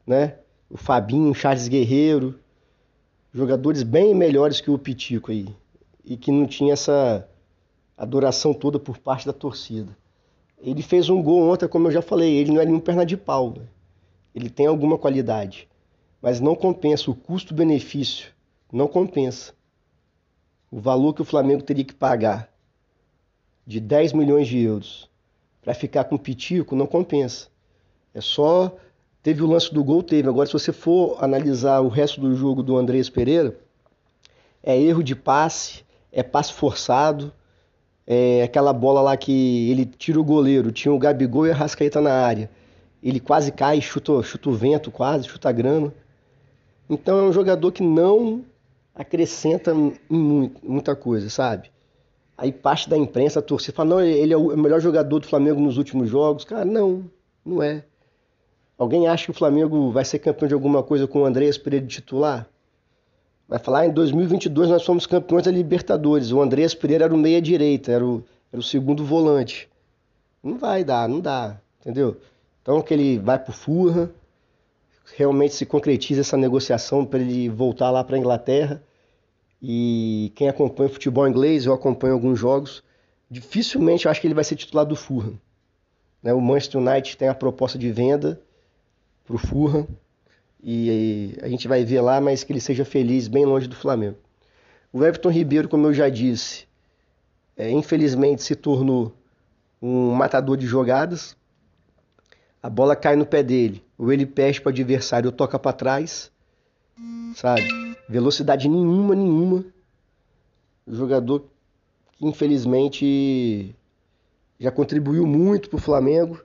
né? 0.06 0.36
O 0.70 0.78
Fabinho, 0.78 1.32
o 1.32 1.36
Charles 1.36 1.68
Guerreiro, 1.68 2.40
jogadores 3.34 3.84
bem 3.84 4.16
melhores 4.16 4.62
que 4.62 4.72
o 4.72 4.78
Pitico 4.78 5.32
aí. 5.32 5.48
E 6.04 6.16
que 6.16 6.32
não 6.32 6.48
tinha 6.48 6.74
essa 6.74 7.28
adoração 7.98 8.54
toda 8.54 8.78
por 8.78 8.98
parte 9.00 9.26
da 9.26 9.34
torcida. 9.34 9.98
Ele 10.60 10.82
fez 10.82 11.10
um 11.10 11.22
gol 11.22 11.50
ontem, 11.50 11.68
como 11.68 11.88
eu 11.88 11.92
já 11.92 12.02
falei, 12.02 12.36
ele 12.36 12.52
não 12.52 12.62
é 12.62 12.66
nenhum 12.66 12.80
perna 12.80 13.06
de 13.06 13.18
pau. 13.18 13.54
Né? 13.58 13.66
Ele 14.36 14.50
tem 14.50 14.68
alguma 14.68 14.98
qualidade, 14.98 15.68
mas 16.22 16.40
não 16.40 16.56
compensa 16.56 17.10
o 17.10 17.16
custo-benefício, 17.16 18.32
não 18.72 18.88
compensa. 18.88 19.54
O 20.70 20.80
valor 20.80 21.14
que 21.14 21.22
o 21.22 21.26
Flamengo 21.26 21.64
teria 21.64 21.84
que 21.84 21.94
pagar 21.94 22.52
de 23.66 23.80
10 23.80 24.14
milhões 24.14 24.48
de 24.48 24.60
euros 24.60 25.10
para 25.62 25.74
ficar 25.74 26.06
com 26.06 26.16
o 26.16 26.20
Pitico 26.20 26.76
não 26.76 26.88
compensa. 26.88 27.50
É 28.14 28.22
só 28.22 28.76
teve 29.22 29.44
o 29.44 29.48
lance 29.48 29.74
do 29.74 29.84
gol, 29.84 30.02
teve. 30.02 30.30
Agora 30.30 30.48
se 30.48 30.54
você 30.54 30.72
for 30.72 31.22
analisar 31.24 31.82
o 31.82 31.88
resto 31.88 32.22
do 32.22 32.34
jogo 32.36 32.64
do 32.64 32.78
Andrés 32.78 33.10
Pereira, 33.10 33.60
é 34.64 34.80
erro 34.80 35.04
de 35.04 35.16
passe, 35.16 35.84
é 36.12 36.24
passe 36.24 36.54
forçado, 36.54 37.34
é 38.08 38.42
aquela 38.44 38.72
bola 38.72 39.02
lá 39.02 39.18
que 39.18 39.70
ele 39.70 39.86
tira 39.86 40.20
o 40.20 40.24
goleiro, 40.24 40.72
tinha 40.72 40.94
o 40.94 40.98
Gabigol 40.98 41.46
e 41.46 41.52
a 41.52 41.54
Rascaeta 41.54 42.00
na 42.00 42.14
área. 42.14 42.50
Ele 43.04 43.20
quase 43.20 43.52
cai, 43.52 43.82
chuta, 43.82 44.24
chuta 44.24 44.50
o 44.50 44.54
vento 44.54 44.90
quase, 44.90 45.28
chuta 45.28 45.50
a 45.50 45.52
grama. 45.52 45.94
Então 46.90 47.20
é 47.20 47.24
um 47.24 47.34
jogador 47.34 47.72
que 47.74 47.84
não 47.84 48.46
acrescenta 48.96 49.74
em 50.10 50.52
muita 50.64 50.96
coisa, 50.96 51.30
sabe? 51.30 51.70
Aí 52.38 52.52
parte 52.52 52.90
da 52.90 52.98
imprensa, 52.98 53.40
a 53.40 53.42
torcida 53.42 53.76
fala, 53.76 53.90
não, 53.90 54.02
ele 54.02 54.34
é 54.34 54.38
o 54.38 54.56
melhor 54.56 54.80
jogador 54.80 55.20
do 55.20 55.28
Flamengo 55.28 55.60
nos 55.60 55.78
últimos 55.78 56.10
jogos. 56.10 56.46
Cara, 56.46 56.64
não, 56.64 57.04
não 57.46 57.62
é. 57.62 57.84
Alguém 58.78 59.08
acha 59.08 59.26
que 59.26 59.32
o 59.32 59.34
Flamengo 59.34 59.92
vai 59.92 60.06
ser 60.06 60.20
campeão 60.20 60.48
de 60.48 60.54
alguma 60.54 60.82
coisa 60.82 61.08
com 61.08 61.22
o 61.22 61.26
Andréas 61.26 61.58
Pereira 61.58 61.86
de 61.86 61.96
titular? 61.96 62.48
Vai 63.48 63.60
falar, 63.60 63.86
em 63.86 63.92
2022 63.92 64.70
nós 64.70 64.84
fomos 64.84 65.06
campeões 65.06 65.46
da 65.46 65.52
Libertadores. 65.52 66.32
O 66.32 66.42
Andréas 66.42 66.76
Pereira 66.76 67.06
era 67.06 67.14
o 67.14 67.18
meia-direita, 67.18 67.92
era 67.92 68.06
o, 68.06 68.24
era 68.52 68.60
o 68.60 68.64
segundo 68.64 69.06
volante. 69.06 69.70
Não 70.44 70.58
vai 70.58 70.84
dar, 70.84 71.08
não 71.08 71.22
dá, 71.22 71.58
entendeu? 71.80 72.18
Então 72.62 72.82
que 72.82 72.94
ele 72.94 73.18
vai 73.18 73.40
pro 73.40 73.54
Furra, 73.54 74.12
realmente 75.16 75.54
se 75.54 75.66
concretiza 75.66 76.22
essa 76.22 76.36
negociação 76.36 77.06
para 77.06 77.20
ele 77.20 77.48
voltar 77.48 77.90
lá 77.90 78.04
para 78.04 78.18
a 78.18 78.20
Inglaterra. 78.20 78.84
E 79.62 80.32
quem 80.36 80.50
acompanha 80.50 80.90
o 80.90 80.94
futebol 80.94 81.28
inglês, 81.28 81.66
eu 81.66 81.74
acompanho 81.74 82.14
alguns 82.14 82.38
jogos, 82.38 82.84
dificilmente 83.32 84.06
eu 84.06 84.12
acho 84.12 84.20
que 84.20 84.28
ele 84.28 84.34
vai 84.34 84.44
ser 84.44 84.58
titular 84.58 84.86
do 84.86 84.96
Fulham. 84.96 85.40
Né? 86.22 86.34
O 86.34 86.42
Manchester 86.42 86.82
United 86.82 87.16
tem 87.16 87.30
a 87.30 87.34
proposta 87.34 87.78
de 87.78 87.90
venda 87.92 88.40
para 89.26 89.36
o 89.36 89.40
Fulham 89.40 89.88
e 90.64 91.38
a 91.42 91.48
gente 91.48 91.68
vai 91.68 91.84
ver 91.86 92.02
lá, 92.02 92.20
mas 92.20 92.44
que 92.44 92.52
ele 92.52 92.60
seja 92.60 92.84
feliz 92.84 93.28
bem 93.28 93.46
longe 93.46 93.68
do 93.68 93.76
Flamengo. 93.76 94.18
O 94.92 95.04
Everton 95.04 95.30
Ribeiro, 95.30 95.70
como 95.70 95.88
eu 95.88 95.94
já 95.94 96.10
disse, 96.10 96.68
é, 97.56 97.70
infelizmente 97.70 98.44
se 98.44 98.56
tornou 98.56 99.14
um 99.82 100.12
matador 100.12 100.58
de 100.58 100.66
jogadas. 100.66 101.36
A 102.62 102.70
bola 102.70 102.96
cai 102.96 103.16
no 103.16 103.26
pé 103.26 103.44
dele, 103.44 103.84
ou 103.98 104.12
ele 104.12 104.26
perde 104.26 104.62
para 104.62 104.70
o 104.70 104.74
adversário 104.74 105.30
ou 105.30 105.32
toca 105.32 105.60
para 105.60 105.74
trás, 105.74 106.32
sabe? 107.36 107.68
Velocidade 108.10 108.68
nenhuma, 108.68 109.16
nenhuma. 109.16 109.66
Jogador 110.88 111.46
que 112.14 112.26
infelizmente 112.26 113.76
já 114.60 114.72
contribuiu 114.72 115.28
muito 115.28 115.70
para 115.70 115.78
o 115.78 115.82
Flamengo, 115.82 116.42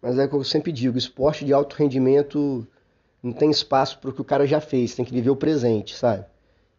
mas 0.00 0.18
é 0.18 0.24
o 0.24 0.28
que 0.28 0.34
eu 0.34 0.44
sempre 0.44 0.72
digo: 0.72 0.98
esporte 0.98 1.44
de 1.44 1.52
alto 1.52 1.76
rendimento 1.76 2.66
não 3.22 3.32
tem 3.32 3.50
espaço 3.50 3.98
para 3.98 4.10
o 4.10 4.12
que 4.12 4.20
o 4.20 4.24
cara 4.24 4.46
já 4.46 4.60
fez, 4.60 4.94
tem 4.94 5.04
que 5.04 5.12
viver 5.12 5.30
o 5.30 5.36
presente, 5.36 5.94
sabe? 5.94 6.26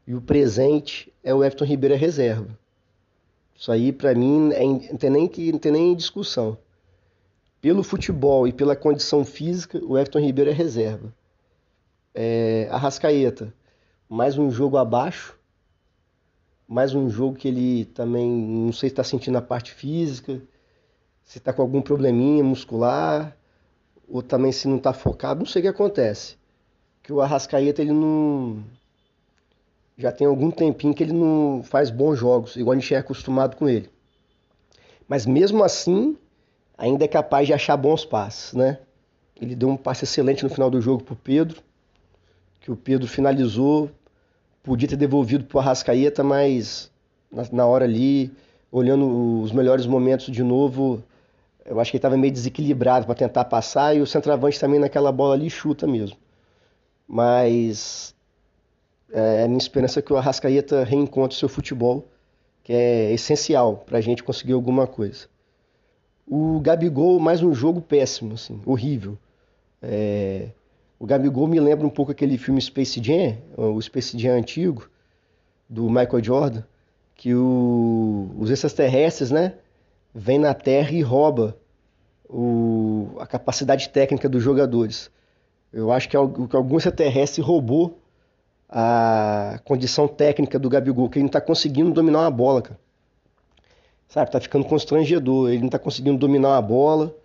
E 0.06 0.14
o 0.14 0.22
presente 0.22 1.14
é 1.24 1.34
o 1.34 1.44
Everton 1.44 1.64
Ribeiro 1.64 1.96
é 1.96 1.98
reserva. 1.98 2.58
Isso 3.56 3.72
aí, 3.72 3.94
para 3.94 4.14
mim, 4.14 4.52
é, 4.52 4.66
não, 4.66 4.98
tem 4.98 5.10
nem 5.10 5.28
que, 5.28 5.52
não 5.52 5.60
tem 5.60 5.72
nem 5.72 5.96
discussão. 5.96 6.58
Pelo 7.62 7.82
futebol 7.82 8.46
e 8.46 8.52
pela 8.52 8.76
condição 8.76 9.24
física, 9.24 9.80
o 9.86 9.98
Everton 9.98 10.20
Ribeiro 10.20 10.50
é 10.50 10.54
reserva. 10.54 11.14
É, 12.14 12.68
Arrascaeta, 12.70 13.54
mais 14.10 14.38
um 14.38 14.52
jogo 14.52 14.76
abaixo, 14.76 15.40
mais 16.68 16.94
um 16.94 17.10
jogo 17.10 17.38
que 17.38 17.48
ele 17.48 17.86
também, 17.86 18.30
não 18.30 18.74
sei 18.74 18.90
se 18.90 18.94
está 18.94 19.04
sentindo 19.04 19.38
a 19.38 19.42
parte 19.42 19.72
física, 19.72 20.42
se 21.24 21.38
está 21.38 21.54
com 21.54 21.62
algum 21.62 21.82
probleminha 21.82 22.44
muscular, 22.44 23.36
ou 24.08 24.22
também 24.22 24.52
se 24.52 24.68
não 24.68 24.78
está 24.78 24.94
focado, 24.94 25.40
não 25.40 25.46
sei 25.46 25.62
o 25.62 25.64
que 25.64 25.70
acontece. 25.70 26.36
Que 27.02 27.12
o 27.12 27.22
Arrascaeta 27.22 27.82
ele 27.82 27.94
não. 27.94 28.64
Já 29.98 30.12
tem 30.12 30.26
algum 30.26 30.50
tempinho 30.50 30.94
que 30.94 31.04
ele 31.04 31.14
não 31.14 31.62
faz 31.64 31.90
bons 31.90 32.18
jogos, 32.18 32.56
igual 32.56 32.76
a 32.76 32.80
gente 32.80 32.94
é 32.94 32.98
acostumado 32.98 33.56
com 33.56 33.70
ele. 33.70 33.90
Mas 35.08 35.26
mesmo 35.26 35.64
assim, 35.64 36.18
ainda 36.78 37.06
é 37.06 37.08
capaz 37.08 37.48
de 37.48 37.54
achar 37.54 37.78
bons 37.78 38.06
passes, 38.06 38.54
né? 38.54 38.80
Ele 39.40 39.56
deu 39.56 39.70
um 39.70 39.78
passe 39.78 40.06
excelente 40.06 40.44
no 40.44 40.50
final 40.50 40.70
do 40.70 40.82
jogo 40.82 41.04
para 41.04 41.14
o 41.14 41.18
Pedro, 41.18 41.62
que 42.60 42.72
o 42.72 42.76
Pedro 42.76 43.08
finalizou, 43.08 43.92
podia 44.64 44.88
ter 44.88 44.96
devolvido 44.96 45.44
para 45.44 45.58
o 45.58 45.60
Arrascaeta, 45.60 46.24
mas 46.24 46.90
na 47.52 47.66
hora 47.66 47.86
ali, 47.86 48.32
olhando 48.72 49.42
os 49.42 49.52
melhores 49.52 49.86
momentos 49.86 50.28
de 50.28 50.42
novo, 50.42 51.04
eu 51.66 51.80
acho 51.80 51.92
que 51.92 51.98
ele 51.98 52.00
estava 52.00 52.18
meio 52.18 52.34
desequilibrado 52.34 53.06
para 53.06 53.16
tentar 53.16 53.46
passar 53.46 53.96
e 53.96 54.02
o 54.02 54.08
centroavante 54.08 54.60
também 54.60 54.80
naquela 54.80 55.12
bola 55.12 55.34
ali 55.34 55.50
chuta 55.50 55.88
mesmo. 55.88 56.18
Mas 57.08 58.14
é, 59.12 59.44
a 59.44 59.48
minha 59.48 59.60
esperança 59.60 60.00
é 60.00 60.02
que 60.02 60.12
o 60.12 60.18
Arrascaeta 60.18 60.84
reencontre 60.84 61.36
o 61.36 61.40
seu 61.40 61.48
futebol, 61.48 62.06
que 62.64 62.74
é 62.74 63.12
essencial 63.14 63.84
para 63.86 63.98
a 63.98 64.02
gente 64.02 64.24
conseguir 64.24 64.54
alguma 64.54 64.88
coisa. 64.88 65.28
O 66.28 66.60
Gabigol, 66.60 67.20
mais 67.20 67.44
um 67.44 67.54
jogo 67.54 67.82
péssimo, 67.82 68.34
assim, 68.34 68.62
horrível. 68.66 69.18
É... 69.82 70.48
O 71.00 71.06
Gabigol 71.06 71.48
me 71.48 71.60
lembra 71.60 71.86
um 71.86 71.90
pouco 71.90 72.12
aquele 72.12 72.38
filme 72.38 72.62
Space 72.62 73.02
Jam, 73.04 73.38
o 73.58 73.82
Space 73.82 74.18
Jam 74.18 74.38
antigo, 74.38 74.90
do 75.70 75.90
Michael 75.90 76.24
Jordan, 76.24 76.64
que 77.16 77.36
o... 77.36 78.32
os 78.40 78.50
extraterrestres, 78.50 79.30
né, 79.30 79.54
vem 80.14 80.38
na 80.38 80.54
Terra 80.54 80.92
e 80.92 81.02
rouba 81.02 81.58
o, 82.30 83.16
a 83.20 83.26
capacidade 83.26 83.90
técnica 83.90 84.30
dos 84.30 84.44
jogadores. 84.44 85.10
Eu 85.72 85.92
acho 85.92 86.08
que, 86.08 86.18
que 86.48 86.56
algum 86.56 86.78
extraterrestre 86.78 87.42
roubou 87.42 88.00
a 88.70 89.60
condição 89.66 90.08
técnica 90.08 90.60
do 90.60 90.70
Gabigol, 90.70 91.10
que 91.10 91.18
ele 91.18 91.24
não 91.24 91.28
está 91.28 91.42
conseguindo 91.42 91.92
dominar 91.92 92.22
uma 92.22 92.32
bola, 92.32 92.62
cara. 92.62 92.80
Sabe, 94.08 94.30
tá 94.30 94.40
ficando 94.40 94.66
constrangedor. 94.66 95.50
Ele 95.50 95.60
não 95.60 95.68
está 95.68 95.80
conseguindo 95.80 96.18
dominar 96.18 96.50
uma 96.50 96.62
bola. 96.62 97.16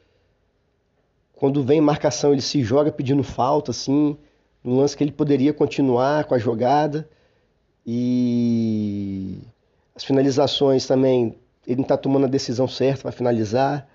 Quando 1.35 1.63
vem 1.63 1.81
marcação, 1.81 2.33
ele 2.33 2.41
se 2.41 2.63
joga 2.63 2.91
pedindo 2.91 3.23
falta, 3.23 3.71
assim, 3.71 4.17
no 4.65 4.77
lance 4.77 4.97
que 4.97 5.05
ele 5.05 5.13
poderia 5.13 5.53
continuar 5.53 6.25
com 6.25 6.35
a 6.35 6.39
jogada. 6.39 7.09
E 7.87 9.39
as 9.95 10.05
finalizações 10.05 10.87
também 10.87 11.37
ele 11.69 11.77
não 11.77 11.83
está 11.83 11.99
tomando 11.99 12.25
a 12.25 12.29
decisão 12.29 12.67
certa 12.67 13.03
para 13.03 13.13
finalizar. 13.13 13.87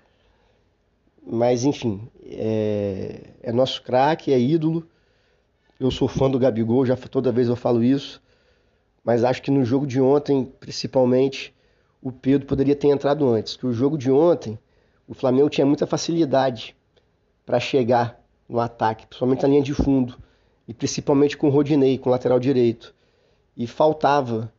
Mas, 1.26 1.64
enfim, 1.64 2.08
é, 2.22 3.32
é 3.42 3.52
nosso 3.52 3.82
craque, 3.82 4.32
é 4.32 4.38
ídolo. 4.38 4.86
Eu 5.80 5.90
sou 5.90 6.06
fã 6.06 6.30
do 6.30 6.38
Gabigol, 6.38 6.86
já 6.86 6.96
toda 6.96 7.32
vez 7.32 7.48
eu 7.48 7.56
falo 7.56 7.82
isso. 7.82 8.22
Mas 9.02 9.24
acho 9.24 9.42
que 9.42 9.50
no 9.50 9.64
jogo 9.64 9.88
de 9.88 10.00
ontem, 10.00 10.44
principalmente, 10.60 11.52
o 12.00 12.12
Pedro 12.12 12.46
poderia 12.46 12.76
ter 12.76 12.88
entrado 12.88 13.28
antes. 13.28 13.56
Que 13.56 13.66
o 13.66 13.72
jogo 13.72 13.98
de 13.98 14.08
ontem, 14.08 14.56
o 15.08 15.12
Flamengo 15.12 15.50
tinha 15.50 15.66
muita 15.66 15.84
facilidade 15.84 16.76
para 17.44 17.58
chegar 17.58 18.20
no 18.48 18.60
ataque, 18.60 19.04
principalmente 19.04 19.42
na 19.42 19.48
linha 19.48 19.62
de 19.62 19.74
fundo. 19.74 20.16
E 20.68 20.72
principalmente 20.72 21.36
com 21.36 21.48
o 21.48 21.50
Rodinei, 21.50 21.98
com 21.98 22.08
o 22.08 22.12
lateral 22.12 22.38
direito. 22.38 22.94
E 23.56 23.66
faltava 23.66 24.52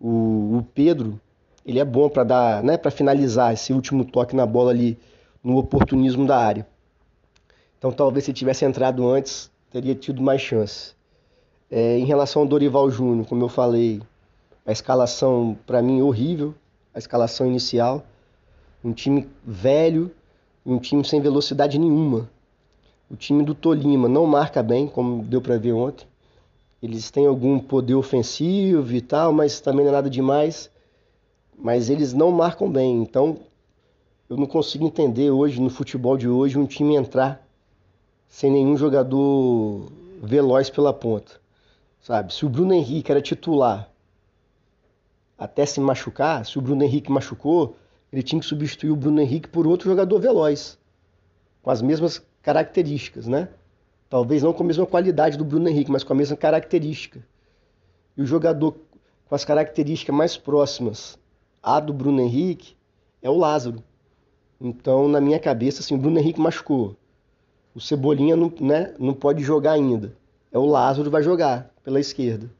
o, 0.00 0.56
o 0.56 0.66
Pedro 0.74 1.20
ele 1.64 1.78
é 1.78 1.84
bom 1.84 2.08
para 2.08 2.24
dar, 2.24 2.62
né, 2.62 2.76
para 2.76 2.90
finalizar 2.90 3.52
esse 3.52 3.72
último 3.72 4.04
toque 4.04 4.34
na 4.34 4.44
bola 4.44 4.70
ali 4.70 4.98
no 5.42 5.56
oportunismo 5.56 6.26
da 6.26 6.36
área. 6.36 6.66
Então 7.78 7.92
talvez 7.92 8.24
se 8.24 8.32
tivesse 8.32 8.64
entrado 8.64 9.08
antes, 9.08 9.50
teria 9.70 9.94
tido 9.94 10.22
mais 10.22 10.40
chance. 10.40 10.94
É, 11.70 11.98
em 11.98 12.04
relação 12.04 12.42
ao 12.42 12.48
Dorival 12.48 12.90
Júnior, 12.90 13.26
como 13.26 13.44
eu 13.44 13.48
falei, 13.48 14.00
a 14.66 14.72
escalação 14.72 15.56
para 15.66 15.80
mim 15.80 16.02
horrível, 16.02 16.54
a 16.94 16.98
escalação 16.98 17.46
inicial, 17.46 18.04
um 18.84 18.92
time 18.92 19.28
velho, 19.44 20.10
um 20.66 20.78
time 20.78 21.04
sem 21.04 21.20
velocidade 21.20 21.78
nenhuma. 21.78 22.28
O 23.10 23.16
time 23.16 23.42
do 23.42 23.54
Tolima 23.54 24.08
não 24.08 24.26
marca 24.26 24.62
bem, 24.62 24.86
como 24.86 25.22
deu 25.22 25.40
para 25.40 25.58
ver 25.58 25.72
ontem. 25.72 26.06
Eles 26.82 27.10
têm 27.10 27.26
algum 27.26 27.58
poder 27.58 27.94
ofensivo 27.94 28.94
e 28.94 29.00
tal, 29.00 29.32
mas 29.32 29.60
também 29.60 29.84
não 29.84 29.92
é 29.92 29.94
nada 29.94 30.10
demais 30.10 30.71
mas 31.58 31.90
eles 31.90 32.12
não 32.12 32.30
marcam 32.30 32.70
bem. 32.70 33.02
Então, 33.02 33.38
eu 34.28 34.36
não 34.36 34.46
consigo 34.46 34.86
entender 34.86 35.30
hoje, 35.30 35.60
no 35.60 35.70
futebol 35.70 36.16
de 36.16 36.28
hoje, 36.28 36.58
um 36.58 36.66
time 36.66 36.96
entrar 36.96 37.46
sem 38.28 38.50
nenhum 38.50 38.76
jogador 38.76 39.90
veloz 40.22 40.70
pela 40.70 40.92
ponta. 40.92 41.40
Sabe? 42.00 42.32
Se 42.32 42.44
o 42.46 42.48
Bruno 42.48 42.72
Henrique 42.72 43.10
era 43.10 43.20
titular 43.20 43.88
até 45.38 45.66
se 45.66 45.80
machucar, 45.80 46.44
se 46.46 46.58
o 46.58 46.62
Bruno 46.62 46.82
Henrique 46.82 47.10
machucou, 47.10 47.76
ele 48.12 48.22
tinha 48.22 48.40
que 48.40 48.46
substituir 48.46 48.90
o 48.90 48.96
Bruno 48.96 49.20
Henrique 49.20 49.48
por 49.48 49.66
outro 49.66 49.90
jogador 49.90 50.18
veloz, 50.18 50.78
com 51.62 51.70
as 51.70 51.82
mesmas 51.82 52.22
características, 52.42 53.26
né? 53.26 53.48
Talvez 54.08 54.42
não 54.42 54.52
com 54.52 54.62
a 54.62 54.66
mesma 54.66 54.86
qualidade 54.86 55.38
do 55.38 55.44
Bruno 55.44 55.68
Henrique, 55.68 55.90
mas 55.90 56.04
com 56.04 56.12
a 56.12 56.16
mesma 56.16 56.36
característica. 56.36 57.24
E 58.16 58.22
o 58.22 58.26
jogador 58.26 58.76
com 59.26 59.34
as 59.34 59.44
características 59.44 60.14
mais 60.14 60.36
próximas 60.36 61.18
à 61.62 61.78
do 61.78 61.92
Bruno 61.92 62.20
Henrique 62.20 62.76
é 63.22 63.30
o 63.30 63.38
Lázaro. 63.38 63.82
Então, 64.60 65.08
na 65.08 65.20
minha 65.20 65.38
cabeça, 65.38 65.80
assim, 65.80 65.94
o 65.94 65.98
Bruno 65.98 66.18
Henrique 66.18 66.40
machucou. 66.40 66.96
O 67.74 67.80
Cebolinha 67.80 68.36
não, 68.36 68.52
né, 68.60 68.94
não 68.98 69.14
pode 69.14 69.42
jogar 69.42 69.72
ainda. 69.72 70.14
É 70.50 70.58
o 70.58 70.66
Lázaro 70.66 71.10
vai 71.10 71.22
jogar 71.22 71.70
pela 71.82 72.00
esquerda. 72.00 72.50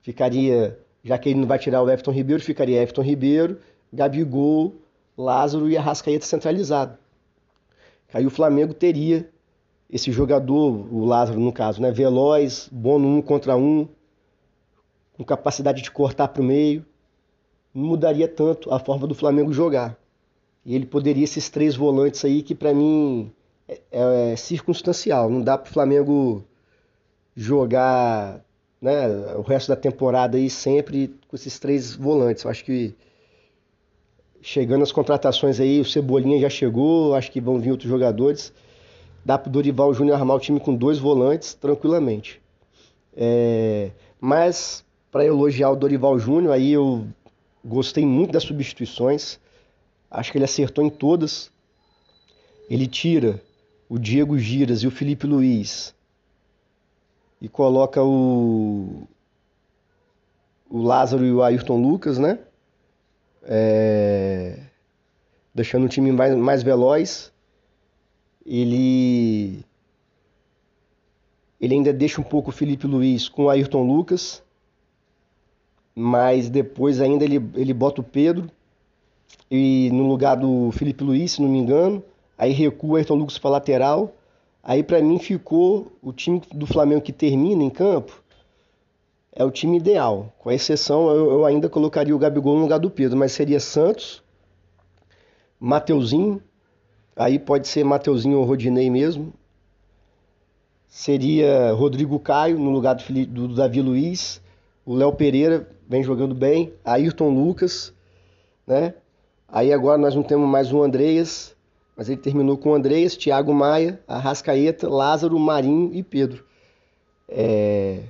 Ficaria, 0.00 0.78
já 1.04 1.18
que 1.18 1.28
ele 1.28 1.40
não 1.40 1.46
vai 1.46 1.58
tirar 1.58 1.82
o 1.82 1.90
Everton 1.90 2.12
Ribeiro, 2.12 2.42
ficaria 2.42 2.80
Everton 2.80 3.02
Ribeiro, 3.02 3.60
Gabigol, 3.92 4.74
Lázaro 5.16 5.68
e 5.68 5.76
Arrascaeta 5.76 6.24
centralizado. 6.24 6.96
Aí 8.12 8.26
o 8.26 8.30
Flamengo 8.30 8.72
teria 8.72 9.28
esse 9.90 10.10
jogador, 10.10 10.92
o 10.92 11.04
Lázaro 11.04 11.38
no 11.38 11.52
caso, 11.52 11.80
né, 11.82 11.90
veloz, 11.90 12.68
bom 12.72 12.98
no 12.98 13.08
um 13.08 13.22
contra 13.22 13.56
um, 13.56 13.86
com 15.16 15.24
capacidade 15.24 15.82
de 15.82 15.90
cortar 15.90 16.28
para 16.28 16.42
o 16.42 16.44
meio, 16.44 16.84
mudaria 17.76 18.26
tanto 18.26 18.72
a 18.72 18.78
forma 18.78 19.06
do 19.06 19.14
Flamengo 19.14 19.52
jogar. 19.52 19.98
E 20.64 20.74
ele 20.74 20.86
poderia 20.86 21.24
esses 21.24 21.50
três 21.50 21.76
volantes 21.76 22.24
aí 22.24 22.42
que 22.42 22.54
para 22.54 22.72
mim 22.72 23.30
é, 23.68 23.80
é, 23.92 24.32
é, 24.32 24.36
circunstancial. 24.36 25.28
Não 25.28 25.42
dá 25.42 25.58
para 25.58 25.68
o 25.68 25.72
Flamengo 25.72 26.42
jogar 27.36 28.40
né, 28.80 29.08
o 29.36 29.42
resto 29.42 29.68
da 29.68 29.76
temporada 29.76 30.38
aí 30.38 30.48
sempre 30.48 31.14
com 31.28 31.36
esses 31.36 31.58
três 31.58 31.94
volantes. 31.94 32.44
Eu 32.44 32.50
acho 32.50 32.64
que 32.64 32.94
chegando 34.40 34.82
as 34.82 34.92
contratações 34.92 35.60
aí, 35.60 35.80
o 35.80 35.84
Cebolinha 35.84 36.40
já 36.40 36.48
chegou, 36.48 37.14
acho 37.14 37.30
que 37.30 37.40
vão 37.40 37.60
vir 37.60 37.72
outros 37.72 37.90
jogadores. 37.90 38.52
Dá 39.22 39.36
para 39.36 39.50
o 39.50 39.52
Dorival 39.52 39.92
Júnior 39.92 40.16
armar 40.16 40.36
o 40.36 40.40
time 40.40 40.58
com 40.58 40.74
dois 40.74 40.98
volantes 40.98 41.52
tranquilamente. 41.52 42.40
É, 43.14 43.90
mas 44.18 44.84
para 45.12 45.26
elogiar 45.26 45.70
o 45.70 45.76
Dorival 45.76 46.18
Júnior, 46.18 46.54
aí 46.54 46.72
eu 46.72 47.06
gostei 47.66 48.06
muito 48.06 48.32
das 48.32 48.44
substituições. 48.44 49.38
Acho 50.10 50.30
que 50.30 50.38
ele 50.38 50.44
acertou 50.44 50.84
em 50.84 50.90
todas. 50.90 51.50
Ele 52.70 52.86
tira 52.86 53.42
o 53.88 53.98
Diego 53.98 54.38
Giras 54.38 54.82
e 54.82 54.86
o 54.86 54.90
Felipe 54.90 55.26
Luiz 55.26 55.94
e 57.40 57.48
coloca 57.48 58.02
o, 58.02 59.06
o 60.70 60.82
Lázaro 60.82 61.24
e 61.24 61.32
o 61.32 61.42
Ayrton 61.42 61.80
Lucas, 61.80 62.18
né? 62.18 62.38
É, 63.42 64.58
deixando 65.54 65.84
o 65.84 65.88
time 65.88 66.10
mais, 66.12 66.34
mais 66.34 66.62
veloz. 66.62 67.32
Ele 68.44 69.64
ele 71.60 71.74
ainda 71.74 71.92
deixa 71.92 72.20
um 72.20 72.24
pouco 72.24 72.50
o 72.50 72.52
Felipe 72.52 72.86
Luiz 72.86 73.28
com 73.28 73.44
o 73.44 73.50
Ayrton 73.50 73.82
Lucas 73.82 74.42
mas 75.96 76.50
depois 76.50 77.00
ainda 77.00 77.24
ele, 77.24 77.42
ele 77.54 77.72
bota 77.72 78.02
o 78.02 78.04
Pedro 78.04 78.50
e 79.50 79.90
no 79.92 80.06
lugar 80.06 80.36
do 80.36 80.70
Felipe 80.72 81.02
Luiz, 81.02 81.32
se 81.32 81.42
não 81.42 81.48
me 81.48 81.58
engano, 81.58 82.04
aí 82.36 82.52
recua 82.52 82.90
o 82.90 82.96
Ayrton 82.96 83.14
Lucas 83.14 83.38
para 83.38 83.50
lateral. 83.50 84.14
Aí 84.62 84.82
para 84.82 85.00
mim 85.00 85.18
ficou 85.18 85.90
o 86.02 86.12
time 86.12 86.42
do 86.52 86.66
Flamengo 86.66 87.00
que 87.00 87.12
termina 87.12 87.64
em 87.64 87.70
campo 87.70 88.22
é 89.36 89.44
o 89.44 89.50
time 89.50 89.76
ideal. 89.76 90.32
Com 90.38 90.50
exceção, 90.50 91.10
eu, 91.10 91.30
eu 91.30 91.44
ainda 91.44 91.68
colocaria 91.68 92.16
o 92.16 92.18
Gabigol 92.18 92.56
no 92.56 92.62
lugar 92.62 92.78
do 92.78 92.90
Pedro, 92.90 93.18
mas 93.18 93.32
seria 93.32 93.60
Santos, 93.60 94.22
Mateuzinho, 95.60 96.42
aí 97.14 97.38
pode 97.38 97.68
ser 97.68 97.84
Mateuzinho 97.84 98.38
ou 98.38 98.44
Rodinei 98.44 98.88
mesmo. 98.88 99.32
Seria 100.88 101.72
Rodrigo 101.72 102.18
Caio 102.18 102.58
no 102.58 102.70
lugar 102.70 102.94
do, 102.94 103.26
do 103.26 103.54
Davi 103.54 103.82
Luiz, 103.82 104.40
o 104.86 104.94
Léo 104.94 105.12
Pereira 105.12 105.68
vem 105.88 106.02
jogando 106.02 106.34
bem, 106.34 106.72
Ayrton 106.84 107.30
Lucas, 107.30 107.92
né? 108.66 108.94
Aí 109.48 109.72
agora 109.72 109.96
nós 109.96 110.14
não 110.14 110.22
temos 110.22 110.48
mais 110.48 110.72
o 110.72 110.82
Andreas, 110.82 111.54
mas 111.96 112.08
ele 112.08 112.20
terminou 112.20 112.58
com 112.58 112.70
o 112.70 112.74
Andreas, 112.74 113.16
Thiago 113.16 113.54
Maia, 113.54 114.00
Arrascaeta, 114.06 114.88
Lázaro, 114.88 115.38
Marinho 115.38 115.94
e 115.94 116.02
Pedro. 116.02 116.44
É... 117.28 118.02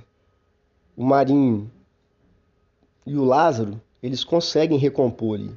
O 0.95 1.03
Marinho 1.03 1.71
e 3.05 3.15
o 3.15 3.23
Lázaro, 3.23 3.79
eles 4.01 4.23
conseguem 4.23 4.79
recompor 4.79 5.35
ali. 5.35 5.51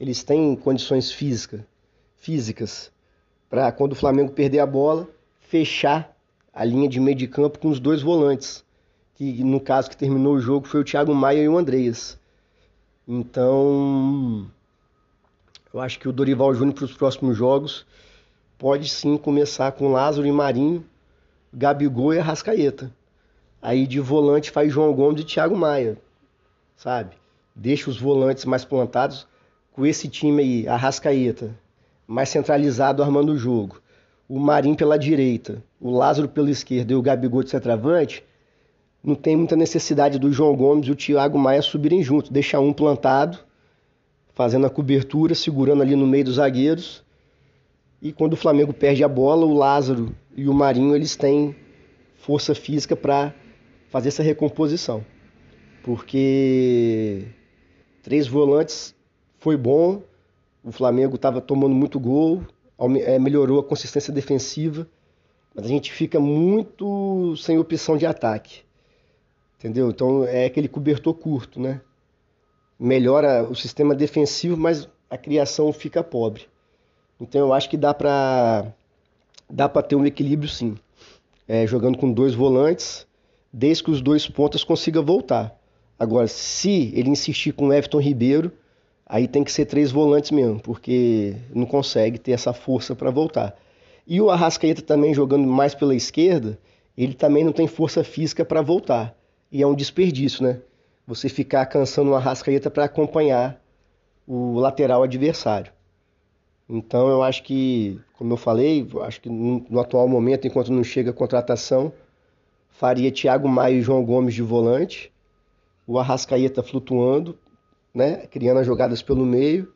Eles 0.00 0.24
têm 0.24 0.56
condições 0.56 1.12
físicas, 1.12 1.60
físicas 2.16 2.92
para 3.48 3.70
quando 3.70 3.92
o 3.92 3.96
Flamengo 3.96 4.32
perder 4.32 4.58
a 4.58 4.66
bola, 4.66 5.08
fechar 5.38 6.16
a 6.52 6.64
linha 6.64 6.88
de 6.88 6.98
meio 6.98 7.16
de 7.16 7.28
campo 7.28 7.60
com 7.60 7.68
os 7.68 7.78
dois 7.78 8.02
volantes 8.02 8.63
que 9.14 9.44
no 9.44 9.60
caso 9.60 9.88
que 9.88 9.96
terminou 9.96 10.34
o 10.34 10.40
jogo 10.40 10.66
foi 10.66 10.80
o 10.80 10.84
Thiago 10.84 11.14
Maia 11.14 11.42
e 11.42 11.48
o 11.48 11.56
Andreas. 11.56 12.18
Então, 13.06 14.46
eu 15.72 15.80
acho 15.80 15.98
que 15.98 16.08
o 16.08 16.12
Dorival 16.12 16.54
Júnior 16.54 16.74
para 16.74 16.84
os 16.84 16.94
próximos 16.94 17.36
jogos 17.36 17.86
pode 18.58 18.88
sim 18.88 19.16
começar 19.16 19.72
com 19.72 19.92
Lázaro 19.92 20.26
e 20.26 20.32
Marinho, 20.32 20.84
Gabigol 21.52 22.14
e 22.14 22.18
Arrascaeta. 22.18 22.90
Aí 23.62 23.86
de 23.86 24.00
volante 24.00 24.50
faz 24.50 24.72
João 24.72 24.92
Gomes 24.92 25.22
e 25.22 25.24
Thiago 25.24 25.56
Maia, 25.56 25.96
sabe? 26.76 27.16
Deixa 27.54 27.88
os 27.88 27.98
volantes 27.98 28.44
mais 28.44 28.64
plantados 28.64 29.26
com 29.72 29.86
esse 29.86 30.08
time 30.08 30.42
aí, 30.42 30.68
Arrascaeta, 30.68 31.56
mais 32.06 32.28
centralizado 32.28 33.02
armando 33.02 33.32
o 33.32 33.38
jogo. 33.38 33.80
O 34.28 34.38
Marinho 34.40 34.76
pela 34.76 34.98
direita, 34.98 35.62
o 35.80 35.90
Lázaro 35.90 36.28
pela 36.28 36.50
esquerda 36.50 36.92
e 36.92 36.96
o 36.96 37.02
Gabigol 37.02 37.42
de 37.42 37.50
centroavante 37.50 38.24
não 39.04 39.14
tem 39.14 39.36
muita 39.36 39.54
necessidade 39.54 40.18
do 40.18 40.32
João 40.32 40.56
Gomes 40.56 40.88
e 40.88 40.90
o 40.90 40.96
Thiago 40.96 41.38
Maia 41.38 41.60
subirem 41.60 42.02
juntos, 42.02 42.30
deixar 42.30 42.60
um 42.60 42.72
plantado, 42.72 43.38
fazendo 44.32 44.66
a 44.66 44.70
cobertura, 44.70 45.34
segurando 45.34 45.82
ali 45.82 45.94
no 45.94 46.06
meio 46.06 46.24
dos 46.24 46.36
zagueiros. 46.36 47.04
E 48.00 48.12
quando 48.12 48.32
o 48.32 48.36
Flamengo 48.36 48.72
perde 48.72 49.04
a 49.04 49.08
bola, 49.08 49.44
o 49.44 49.52
Lázaro 49.52 50.14
e 50.34 50.48
o 50.48 50.54
Marinho 50.54 50.96
eles 50.96 51.16
têm 51.16 51.54
força 52.16 52.54
física 52.54 52.96
para 52.96 53.34
fazer 53.90 54.08
essa 54.08 54.22
recomposição. 54.22 55.04
Porque 55.82 57.26
três 58.02 58.26
volantes 58.26 58.94
foi 59.36 59.56
bom, 59.56 60.02
o 60.62 60.72
Flamengo 60.72 61.16
estava 61.16 61.42
tomando 61.42 61.74
muito 61.74 62.00
gol, 62.00 62.42
é, 63.04 63.18
melhorou 63.18 63.60
a 63.60 63.64
consistência 63.64 64.10
defensiva, 64.10 64.88
mas 65.54 65.66
a 65.66 65.68
gente 65.68 65.92
fica 65.92 66.18
muito 66.18 67.36
sem 67.36 67.58
opção 67.58 67.98
de 67.98 68.06
ataque. 68.06 68.63
Entendeu? 69.58 69.90
Então 69.90 70.24
é 70.24 70.44
aquele 70.46 70.68
cobertor 70.68 71.14
curto, 71.14 71.60
né? 71.60 71.80
Melhora 72.78 73.44
o 73.44 73.54
sistema 73.54 73.94
defensivo, 73.94 74.56
mas 74.56 74.88
a 75.08 75.16
criação 75.16 75.72
fica 75.72 76.02
pobre. 76.02 76.42
Então 77.20 77.40
eu 77.40 77.52
acho 77.52 77.70
que 77.70 77.76
dá 77.76 77.94
para 77.94 78.72
dá 79.48 79.68
para 79.68 79.82
ter 79.82 79.96
um 79.96 80.04
equilíbrio 80.04 80.48
sim. 80.48 80.76
É, 81.46 81.66
jogando 81.66 81.98
com 81.98 82.10
dois 82.12 82.34
volantes, 82.34 83.06
desde 83.52 83.84
que 83.84 83.90
os 83.90 84.00
dois 84.00 84.26
pontas 84.28 84.64
consigam 84.64 85.04
voltar. 85.04 85.56
Agora, 85.98 86.26
se 86.26 86.92
ele 86.94 87.10
insistir 87.10 87.52
com 87.52 87.68
o 87.68 87.72
Everton 87.72 88.00
Ribeiro, 88.00 88.50
aí 89.06 89.28
tem 89.28 89.44
que 89.44 89.52
ser 89.52 89.66
três 89.66 89.92
volantes 89.92 90.30
mesmo, 90.30 90.58
porque 90.58 91.36
não 91.54 91.66
consegue 91.66 92.18
ter 92.18 92.32
essa 92.32 92.52
força 92.52 92.96
para 92.96 93.10
voltar. 93.10 93.56
E 94.06 94.20
o 94.20 94.30
Arrascaeta 94.30 94.82
também 94.82 95.14
jogando 95.14 95.46
mais 95.46 95.74
pela 95.74 95.94
esquerda, 95.94 96.58
ele 96.96 97.14
também 97.14 97.44
não 97.44 97.52
tem 97.52 97.66
força 97.66 98.02
física 98.02 98.44
para 98.44 98.60
voltar. 98.60 99.16
E 99.54 99.62
é 99.62 99.66
um 99.68 99.74
desperdício, 99.76 100.42
né? 100.42 100.60
Você 101.06 101.28
ficar 101.28 101.64
cansando 101.66 102.10
uma 102.10 102.18
rascaeta 102.18 102.68
para 102.68 102.86
acompanhar 102.86 103.62
o 104.26 104.58
lateral 104.58 105.04
adversário. 105.04 105.72
Então 106.68 107.06
eu 107.06 107.22
acho 107.22 107.44
que, 107.44 108.00
como 108.18 108.32
eu 108.32 108.36
falei, 108.36 108.84
acho 109.02 109.20
que 109.20 109.28
no, 109.28 109.78
atual 109.78 110.08
momento, 110.08 110.48
enquanto 110.48 110.72
não 110.72 110.82
chega 110.82 111.10
a 111.10 111.14
contratação, 111.14 111.92
faria 112.68 113.12
Thiago 113.12 113.48
Maia 113.48 113.74
e 113.74 113.80
João 113.80 114.04
Gomes 114.04 114.34
de 114.34 114.42
volante, 114.42 115.12
o 115.86 116.00
Arrascaeta 116.00 116.60
flutuando, 116.60 117.38
né, 117.94 118.26
criando 118.26 118.58
as 118.58 118.66
jogadas 118.66 119.02
pelo 119.02 119.24
meio, 119.24 119.72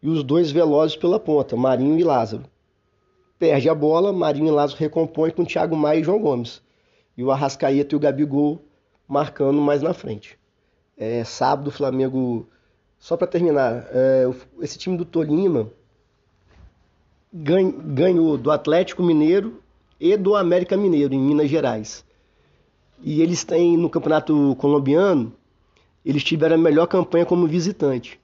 e 0.00 0.08
os 0.08 0.22
dois 0.22 0.52
velozes 0.52 0.94
pela 0.94 1.18
ponta, 1.18 1.56
Marinho 1.56 1.98
e 1.98 2.04
Lázaro. 2.04 2.44
Perde 3.40 3.68
a 3.68 3.74
bola, 3.74 4.12
Marinho 4.12 4.46
e 4.46 4.52
Lázaro 4.52 4.78
recompõem 4.78 5.32
com 5.32 5.44
Thiago 5.44 5.74
Maia 5.74 5.98
e 5.98 6.04
João 6.04 6.20
Gomes. 6.20 6.62
E 7.16 7.24
o 7.24 7.32
Arrascaeta 7.32 7.92
e 7.92 7.96
o 7.96 8.00
Gabigol 8.00 8.62
marcando 9.08 9.60
mais 9.60 9.82
na 9.82 9.94
frente. 9.94 10.38
É, 10.96 11.24
sábado 11.24 11.68
o 11.68 11.72
Flamengo 11.72 12.48
só 12.98 13.16
para 13.16 13.26
terminar, 13.26 13.86
é, 13.90 14.24
esse 14.60 14.78
time 14.78 14.96
do 14.96 15.04
Tolima 15.04 15.70
ganhou 17.30 18.38
do 18.38 18.50
Atlético 18.50 19.02
Mineiro 19.02 19.60
e 20.00 20.16
do 20.16 20.34
América 20.34 20.76
Mineiro, 20.76 21.12
em 21.12 21.20
Minas 21.20 21.50
Gerais. 21.50 22.04
E 23.02 23.20
eles 23.20 23.44
têm, 23.44 23.76
no 23.76 23.90
campeonato 23.90 24.56
colombiano, 24.56 25.32
eles 26.02 26.24
tiveram 26.24 26.54
a 26.54 26.58
melhor 26.58 26.86
campanha 26.86 27.26
como 27.26 27.46
visitante. 27.46 28.18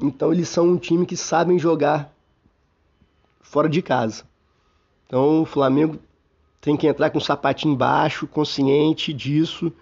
Então 0.00 0.32
eles 0.32 0.48
são 0.48 0.68
um 0.68 0.76
time 0.76 1.06
que 1.06 1.16
sabem 1.16 1.58
jogar 1.58 2.12
fora 3.40 3.68
de 3.68 3.80
casa. 3.80 4.24
Então 5.06 5.40
o 5.42 5.46
Flamengo 5.46 5.98
tem 6.60 6.76
que 6.76 6.86
entrar 6.86 7.10
com 7.10 7.18
o 7.18 7.20
sapatinho 7.20 7.76
baixo, 7.76 8.26
consciente 8.26 9.12
disso 9.12 9.72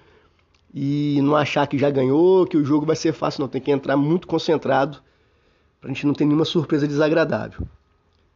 e 0.74 1.20
não 1.22 1.34
achar 1.34 1.66
que 1.66 1.78
já 1.78 1.90
ganhou, 1.90 2.46
que 2.46 2.56
o 2.56 2.64
jogo 2.64 2.84
vai 2.84 2.96
ser 2.96 3.12
fácil, 3.12 3.40
não. 3.40 3.48
Tem 3.48 3.60
que 3.60 3.70
entrar 3.70 3.96
muito 3.96 4.26
concentrado 4.26 4.98
para 5.80 5.90
a 5.90 5.92
gente 5.92 6.06
não 6.06 6.12
ter 6.12 6.26
nenhuma 6.26 6.44
surpresa 6.44 6.86
desagradável. 6.86 7.66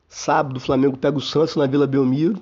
Sábado 0.09 0.57
o 0.57 0.61
Flamengo 0.61 0.97
pega 0.97 1.19
o 1.19 1.21
Santos 1.21 1.57
na 1.57 1.67
Vila 1.67 1.87
Belmiro. 1.87 2.41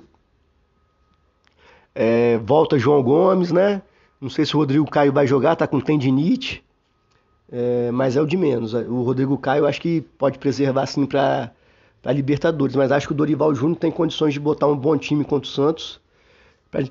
É, 1.94 2.38
volta 2.38 2.78
João 2.78 3.02
Gomes, 3.02 3.50
né? 3.50 3.82
Não 4.20 4.30
sei 4.30 4.46
se 4.46 4.54
o 4.54 4.58
Rodrigo 4.58 4.88
Caio 4.88 5.12
vai 5.12 5.26
jogar, 5.26 5.56
tá 5.56 5.66
com 5.66 5.80
tendinite. 5.80 6.64
É, 7.50 7.90
mas 7.90 8.16
é 8.16 8.22
o 8.22 8.26
de 8.26 8.36
menos. 8.36 8.74
O 8.74 9.02
Rodrigo 9.02 9.36
Caio 9.36 9.66
acho 9.66 9.80
que 9.80 10.00
pode 10.00 10.38
preservar 10.38 10.82
assim 10.82 11.06
para 12.02 12.12
a 12.12 12.14
Libertadores, 12.14 12.76
mas 12.76 12.92
acho 12.92 13.06
que 13.06 13.12
o 13.12 13.16
Dorival 13.16 13.54
Júnior 13.54 13.78
tem 13.78 13.90
condições 13.90 14.32
de 14.32 14.40
botar 14.40 14.66
um 14.66 14.76
bom 14.76 14.96
time 14.96 15.24
contra 15.24 15.48
o 15.48 15.52
Santos. 15.52 16.00
Para 16.70 16.84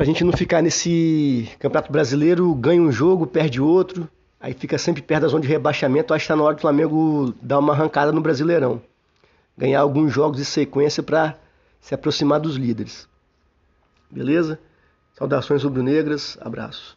a 0.00 0.04
gente 0.04 0.24
não 0.24 0.32
ficar 0.32 0.62
nesse 0.62 1.48
Campeonato 1.58 1.92
Brasileiro, 1.92 2.54
ganha 2.54 2.82
um 2.82 2.90
jogo, 2.90 3.26
perde 3.26 3.60
outro, 3.60 4.08
aí 4.40 4.52
fica 4.54 4.76
sempre 4.78 5.02
perto 5.02 5.22
da 5.22 5.28
zona 5.28 5.42
de 5.42 5.48
rebaixamento. 5.48 6.12
Acho 6.12 6.22
que 6.22 6.24
está 6.24 6.36
na 6.36 6.42
hora 6.42 6.54
do 6.54 6.60
Flamengo 6.60 7.34
dar 7.40 7.58
uma 7.58 7.72
arrancada 7.72 8.12
no 8.12 8.20
Brasileirão. 8.20 8.82
Ganhar 9.56 9.80
alguns 9.80 10.12
jogos 10.12 10.38
de 10.38 10.44
sequência 10.44 11.02
para 11.02 11.38
se 11.80 11.94
aproximar 11.94 12.40
dos 12.40 12.56
líderes. 12.56 13.08
Beleza? 14.10 14.58
Saudações 15.12 15.62
rubro-negras, 15.62 16.36
abraço. 16.40 16.96